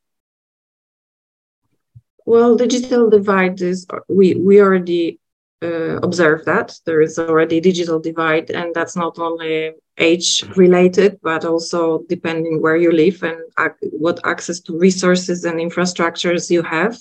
Well, 2.24 2.56
digital 2.56 3.10
divide 3.10 3.60
is 3.60 3.86
we 4.08 4.34
we 4.34 4.60
already 4.60 5.18
uh, 5.62 5.96
observe 6.02 6.44
that 6.44 6.78
there 6.86 7.02
is 7.02 7.18
already 7.18 7.60
digital 7.60 7.98
divide, 7.98 8.50
and 8.50 8.72
that's 8.74 8.96
not 8.96 9.18
only 9.18 9.72
age 9.98 10.44
related, 10.56 11.18
but 11.22 11.44
also 11.44 12.04
depending 12.08 12.62
where 12.62 12.76
you 12.76 12.92
live 12.92 13.22
and 13.22 13.40
ac- 13.58 13.90
what 13.90 14.20
access 14.24 14.60
to 14.60 14.78
resources 14.78 15.44
and 15.44 15.58
infrastructures 15.58 16.50
you 16.50 16.62
have 16.62 16.96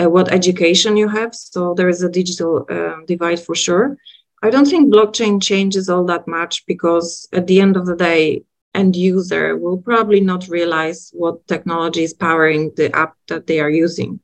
uh, 0.00 0.08
what 0.08 0.32
education 0.32 0.96
you 0.96 1.08
have. 1.08 1.34
So 1.34 1.74
there 1.74 1.88
is 1.88 2.02
a 2.02 2.08
digital 2.08 2.66
uh, 2.68 2.96
divide 3.06 3.40
for 3.40 3.54
sure. 3.54 3.96
I 4.42 4.50
don't 4.50 4.66
think 4.66 4.92
blockchain 4.92 5.42
changes 5.42 5.88
all 5.88 6.04
that 6.04 6.28
much 6.28 6.66
because 6.66 7.28
at 7.32 7.46
the 7.46 7.60
end 7.60 7.76
of 7.76 7.86
the 7.86 7.96
day, 7.96 8.42
end 8.74 8.94
user 8.94 9.56
will 9.56 9.78
probably 9.78 10.20
not 10.20 10.48
realize 10.48 11.10
what 11.14 11.46
technology 11.48 12.02
is 12.02 12.12
powering 12.12 12.72
the 12.76 12.94
app 12.94 13.16
that 13.28 13.46
they 13.46 13.58
are 13.58 13.70
using 13.70 14.20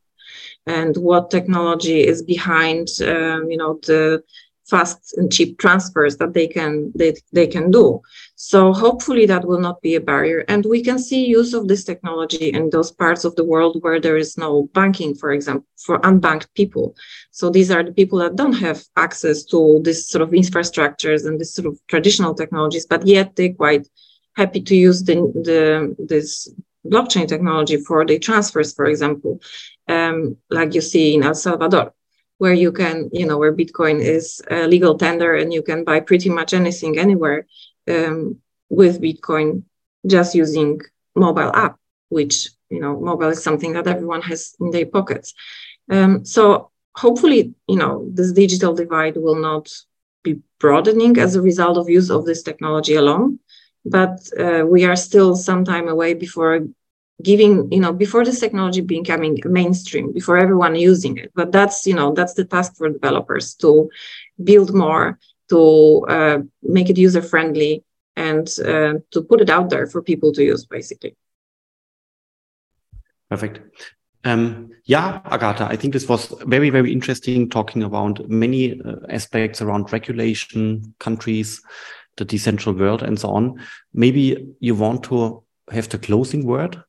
and 0.67 0.97
what 0.97 1.31
technology 1.31 2.07
is 2.07 2.23
behind 2.23 2.89
um, 3.03 3.51
you 3.51 3.57
know 3.57 3.79
the 3.87 4.23
fast 4.65 5.15
and 5.17 5.33
cheap 5.33 5.59
transfers 5.59 6.17
that 6.19 6.35
they 6.35 6.47
can 6.47 6.93
they, 6.95 7.15
they 7.33 7.47
can 7.47 7.71
do 7.71 8.01
so 8.45 8.73
hopefully 8.73 9.25
that 9.25 9.45
will 9.45 9.61
not 9.61 9.81
be 9.83 9.95
a 9.95 10.01
barrier 10.01 10.45
and 10.49 10.67
we 10.67 10.83
can 10.83 10.99
see 10.99 11.25
use 11.25 11.55
of 11.55 11.69
this 11.69 11.85
technology 11.85 12.49
in 12.49 12.71
those 12.71 12.91
parts 12.91 13.23
of 13.25 13.37
the 13.37 13.45
world 13.45 13.77
where 13.83 14.01
there 14.01 14.17
is 14.17 14.37
no 14.37 14.69
banking 14.75 15.15
for 15.15 15.31
example 15.31 15.65
for 15.77 16.01
unbanked 16.01 16.49
people. 16.57 16.97
So 17.31 17.51
these 17.51 17.71
are 17.71 17.85
the 17.85 17.93
people 17.93 18.19
that 18.19 18.35
don't 18.35 18.55
have 18.55 18.83
access 18.97 19.45
to 19.45 19.81
this 19.85 20.09
sort 20.09 20.23
of 20.23 20.31
infrastructures 20.31 21.25
and 21.25 21.41
this 21.41 21.55
sort 21.55 21.67
of 21.67 21.79
traditional 21.87 22.35
technologies 22.35 22.85
but 22.85 23.07
yet 23.07 23.37
they're 23.37 23.55
quite 23.55 23.87
happy 24.35 24.61
to 24.61 24.75
use 24.75 25.05
the, 25.05 25.15
the 25.49 25.95
this 26.05 26.53
blockchain 26.85 27.29
technology 27.29 27.77
for 27.77 28.05
the 28.05 28.19
transfers 28.19 28.75
for 28.75 28.87
example 28.87 29.41
um, 29.87 30.37
like 30.51 30.75
you 30.75 30.81
see 30.81 31.15
in 31.15 31.23
el 31.23 31.37
salvador 31.37 31.95
where 32.39 32.55
you 32.55 32.73
can, 32.73 33.09
you 33.13 33.25
know, 33.25 33.39
where 33.39 33.55
Bitcoin 33.55 34.01
is 34.01 34.43
a 34.51 34.67
legal 34.67 34.99
tender 34.99 35.37
and 35.37 35.53
you 35.53 35.63
can 35.63 35.85
buy 35.85 36.01
pretty 36.01 36.29
much 36.29 36.53
anything 36.53 36.99
anywhere 36.99 37.47
um, 37.89 38.39
with 38.69 39.01
Bitcoin 39.01 39.65
just 40.07 40.35
using 40.35 40.81
mobile 41.15 41.55
app, 41.55 41.79
which, 42.09 42.49
you 42.71 42.81
know, 42.81 42.99
mobile 42.99 43.29
is 43.29 43.43
something 43.43 43.73
that 43.75 43.87
everyone 43.87 44.23
has 44.23 44.55
in 44.61 44.71
their 44.71 44.87
pockets. 44.87 45.35
Um, 45.91 46.25
so 46.25 46.71
hopefully, 46.97 47.55
you 47.69 47.77
know, 47.77 48.09
this 48.13 48.33
digital 48.33 48.75
divide 48.75 49.17
will 49.17 49.37
not 49.37 49.71
be 50.23 50.41
broadening 50.59 51.19
as 51.19 51.35
a 51.35 51.43
result 51.43 51.77
of 51.77 51.89
use 51.89 52.11
of 52.11 52.25
this 52.25 52.43
technology 52.43 52.95
alone. 52.95 53.39
But 53.85 54.21
uh, 54.39 54.65
we 54.67 54.85
are 54.85 54.97
still 54.97 55.35
some 55.35 55.65
time 55.65 55.89
away 55.89 56.15
before 56.15 56.61
giving 57.23 57.71
you 57.71 57.81
know 57.81 57.93
before 57.93 58.25
this 58.25 58.41
technology 58.41 58.81
becoming 58.81 59.39
mainstream 59.45 60.13
before 60.13 60.37
everyone 60.39 60.75
using 60.75 61.17
it 61.17 61.31
but 61.35 61.53
that's 61.53 61.87
you 61.87 61.95
know 61.95 62.13
that's 62.13 62.35
the 62.35 62.45
task 62.45 62.77
for 62.77 62.89
developers 62.89 63.55
to 63.55 63.89
build 64.43 64.75
more 64.75 65.19
to 65.53 65.63
uh, 66.09 66.39
make 66.63 66.89
it 66.91 66.99
user 66.99 67.23
friendly 67.23 67.85
and 68.17 68.47
uh, 68.61 68.95
to 69.13 69.23
put 69.31 69.41
it 69.41 69.51
out 69.51 69.71
there 69.71 69.87
for 69.87 70.03
people 70.03 70.31
to 70.33 70.43
use 70.43 70.65
basically 70.67 71.17
perfect 73.31 73.61
um, 74.25 74.71
yeah, 74.85 75.21
Agata, 75.25 75.67
I 75.69 75.75
think 75.75 75.93
this 75.93 76.09
was 76.09 76.33
very, 76.47 76.71
very 76.71 76.93
interesting 76.93 77.51
talking 77.51 77.83
about 77.83 78.29
many 78.29 78.81
uh, 78.81 78.95
aspects 79.09 79.61
around 79.61 79.93
regulation, 79.93 80.95
countries, 81.01 81.61
the 82.19 82.25
decentral 82.25 82.79
world, 82.79 83.03
and 83.03 83.19
so 83.19 83.31
on. 83.31 83.61
Maybe 83.93 84.55
you 84.61 84.77
want 84.77 85.03
to 85.07 85.43
have 85.73 85.89
the 85.89 85.99
closing 85.99 86.47
word 86.47 86.85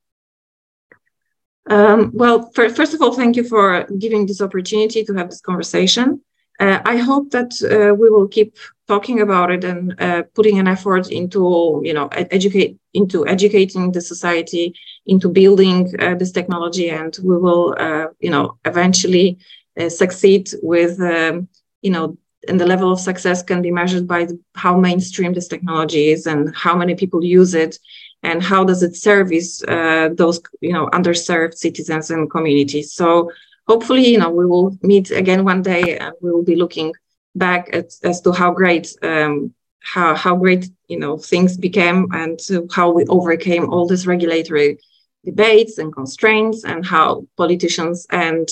um, 1.70 2.12
well, 2.14 2.52
for, 2.54 2.70
first 2.70 2.94
of 2.94 3.02
all, 3.02 3.14
thank 3.14 3.36
you 3.36 3.44
for 3.44 3.86
giving 3.98 4.26
this 4.26 4.42
opportunity 4.42 5.04
to 5.06 5.14
have 5.14 5.30
this 5.30 5.42
conversation. 5.42 6.22
Uh, 6.60 6.80
I 6.86 6.98
hope 6.98 7.32
that 7.32 7.52
uh, 7.64 7.94
we 7.96 8.10
will 8.10 8.28
keep 8.28 8.58
talking 8.88 9.22
about 9.22 9.52
it 9.52 9.64
and 9.64 10.00
uh, 10.00 10.24
putting 10.36 10.60
an 10.60 10.68
effort 10.68 11.10
into, 11.10 11.82
you 11.84 11.94
know, 11.94 12.08
educate 12.12 12.78
into 12.94 13.26
educating 13.28 13.92
the 13.92 14.02
society, 14.02 14.76
into 15.06 15.30
building 15.30 15.94
uh, 16.00 16.16
this 16.16 16.32
technology, 16.32 16.90
and 16.90 17.18
we 17.24 17.38
will, 17.38 17.76
uh, 17.80 18.08
you 18.20 18.30
know, 18.30 18.58
eventually 18.66 19.38
uh, 19.80 19.90
succeed 19.90 20.50
with, 20.62 21.00
um, 21.02 21.48
you 21.82 21.90
know, 21.92 22.18
and 22.48 22.60
the 22.60 22.68
level 22.68 22.92
of 22.92 23.00
success 23.00 23.42
can 23.42 23.62
be 23.62 23.72
measured 23.72 24.08
by 24.08 24.28
how 24.56 24.78
mainstream 24.78 25.34
this 25.34 25.48
technology 25.48 26.10
is 26.10 26.28
and 26.28 26.56
how 26.56 26.76
many 26.76 26.94
people 26.94 27.24
use 27.24 27.54
it 27.54 27.80
and 28.22 28.44
how 28.44 28.64
does 28.64 28.84
it 28.84 28.96
service 28.96 29.64
uh, 29.68 30.10
those 30.16 30.42
you 30.62 30.74
know 30.74 30.88
underserved 30.88 31.56
citizens 31.56 32.10
and 32.10 32.30
communities. 32.30 32.94
So 32.94 33.32
hopefully 33.68 34.08
you 34.08 34.18
know 34.18 34.30
we 34.30 34.46
will 34.46 34.78
meet 34.82 35.12
again 35.12 35.46
one 35.46 35.62
day 35.62 35.98
and 35.98 36.14
we 36.22 36.32
will 36.32 36.44
be 36.44 36.56
looking 36.56 36.94
back 37.36 37.70
at, 37.74 37.92
as 38.04 38.22
to 38.22 38.32
how 38.32 38.52
great 38.52 38.96
um, 39.02 39.54
how, 39.84 40.16
how 40.16 40.36
great 40.36 40.70
you 40.88 40.98
know 40.98 41.18
things 41.18 41.58
became 41.58 42.08
and 42.14 42.40
how 42.72 42.90
we 42.92 43.06
overcame 43.06 43.70
all 43.70 43.88
these 43.88 44.08
regulatory 44.08 44.78
debates 45.26 45.78
and 45.78 45.94
constraints 45.94 46.64
and 46.64 46.86
how 46.86 47.26
politicians 47.38 48.06
and 48.10 48.50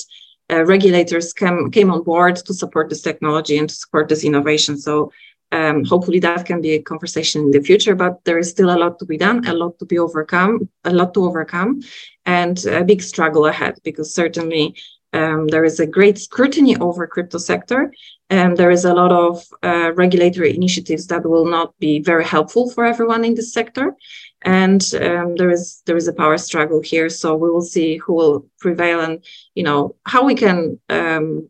uh, 0.50 0.64
regulators 0.64 1.32
came 1.32 1.70
came 1.70 1.90
on 1.90 2.02
board 2.02 2.36
to 2.36 2.54
support 2.54 2.88
this 2.88 3.02
technology 3.02 3.58
and 3.58 3.68
to 3.68 3.74
support 3.74 4.08
this 4.08 4.24
innovation. 4.24 4.76
So 4.76 5.12
um, 5.52 5.84
hopefully 5.84 6.18
that 6.20 6.46
can 6.46 6.60
be 6.60 6.72
a 6.72 6.82
conversation 6.82 7.42
in 7.42 7.50
the 7.50 7.60
future 7.60 7.94
but 7.94 8.24
there 8.24 8.38
is 8.38 8.50
still 8.50 8.74
a 8.74 8.78
lot 8.78 8.98
to 8.98 9.04
be 9.04 9.18
done 9.18 9.46
a 9.46 9.52
lot 9.52 9.78
to 9.78 9.84
be 9.84 9.98
overcome 9.98 10.66
a 10.84 10.92
lot 10.92 11.12
to 11.12 11.24
overcome 11.24 11.82
and 12.24 12.64
a 12.64 12.82
big 12.82 13.02
struggle 13.02 13.44
ahead 13.44 13.74
because 13.84 14.14
certainly 14.14 14.74
um, 15.12 15.48
there 15.48 15.64
is 15.64 15.78
a 15.78 15.86
great 15.86 16.18
scrutiny 16.18 16.76
over 16.76 17.06
crypto 17.06 17.38
sector, 17.38 17.92
and 18.30 18.56
there 18.56 18.70
is 18.70 18.84
a 18.84 18.94
lot 18.94 19.12
of 19.12 19.44
uh, 19.62 19.92
regulatory 19.94 20.54
initiatives 20.54 21.06
that 21.08 21.26
will 21.28 21.46
not 21.46 21.78
be 21.78 22.00
very 22.00 22.24
helpful 22.24 22.70
for 22.70 22.84
everyone 22.84 23.24
in 23.24 23.34
this 23.34 23.52
sector. 23.52 23.94
And 24.42 24.82
um, 25.00 25.36
there 25.36 25.50
is 25.50 25.82
there 25.86 25.96
is 25.96 26.08
a 26.08 26.12
power 26.12 26.38
struggle 26.38 26.80
here, 26.80 27.08
so 27.08 27.36
we 27.36 27.50
will 27.50 27.62
see 27.74 27.98
who 27.98 28.14
will 28.14 28.46
prevail, 28.58 29.00
and 29.00 29.24
you 29.54 29.62
know 29.62 29.96
how 30.04 30.24
we 30.24 30.34
can 30.34 30.80
um, 30.88 31.48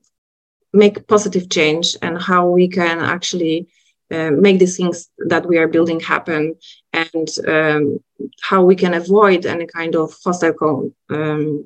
make 0.73 1.07
positive 1.07 1.49
change 1.49 1.97
and 2.03 2.21
how 2.21 2.49
we 2.49 2.69
can 2.69 2.99
actually 2.99 3.69
uh, 4.11 4.31
make 4.31 4.59
these 4.59 4.77
things 4.77 5.09
that 5.29 5.47
we 5.47 5.59
are 5.59 5.69
building 5.69 6.01
happen 6.01 6.55
and 6.93 7.29
um, 7.49 7.99
how 8.43 8.63
we 8.63 8.75
can 8.75 8.95
avoid 8.95 9.47
any 9.47 9.67
kind 9.67 9.95
of 9.95 10.15
hostile 10.25 10.53
co- 10.53 10.93
um, 11.11 11.65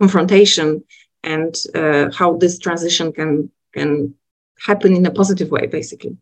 confrontation 0.00 0.82
and 1.24 1.54
uh, 1.74 2.10
how 2.12 2.36
this 2.36 2.58
transition 2.58 3.12
can 3.12 3.50
can 3.72 4.14
happen 4.58 4.94
in 4.94 5.06
a 5.06 5.10
positive 5.10 5.50
way 5.50 5.66
basically 5.66 6.16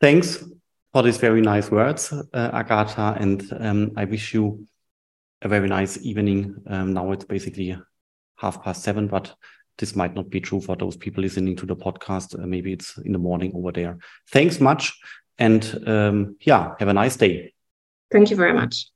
thanks 0.00 0.44
for 0.92 1.02
these 1.02 1.18
very 1.18 1.40
nice 1.40 1.70
words 1.70 2.12
uh, 2.12 2.50
agata 2.52 3.16
and 3.20 3.52
um, 3.60 3.92
i 3.96 4.04
wish 4.04 4.34
you 4.34 4.66
a 5.42 5.48
very 5.48 5.68
nice 5.68 5.98
evening 6.02 6.54
um, 6.68 6.92
now 6.92 7.12
it's 7.12 7.24
basically 7.24 7.76
half 8.36 8.62
past 8.62 8.82
seven 8.82 9.06
but 9.06 9.34
this 9.78 9.94
might 9.94 10.14
not 10.14 10.30
be 10.30 10.40
true 10.40 10.60
for 10.60 10.76
those 10.76 10.96
people 10.96 11.22
listening 11.22 11.56
to 11.56 11.66
the 11.66 11.76
podcast. 11.76 12.40
Uh, 12.40 12.46
maybe 12.46 12.72
it's 12.72 12.96
in 12.98 13.12
the 13.12 13.18
morning 13.18 13.52
over 13.54 13.72
there. 13.72 13.98
Thanks 14.30 14.60
much. 14.60 14.98
And 15.38 15.82
um, 15.86 16.36
yeah, 16.40 16.74
have 16.78 16.88
a 16.88 16.94
nice 16.94 17.16
day. 17.16 17.52
Thank 18.10 18.30
you 18.30 18.36
very 18.36 18.54
much. 18.54 18.86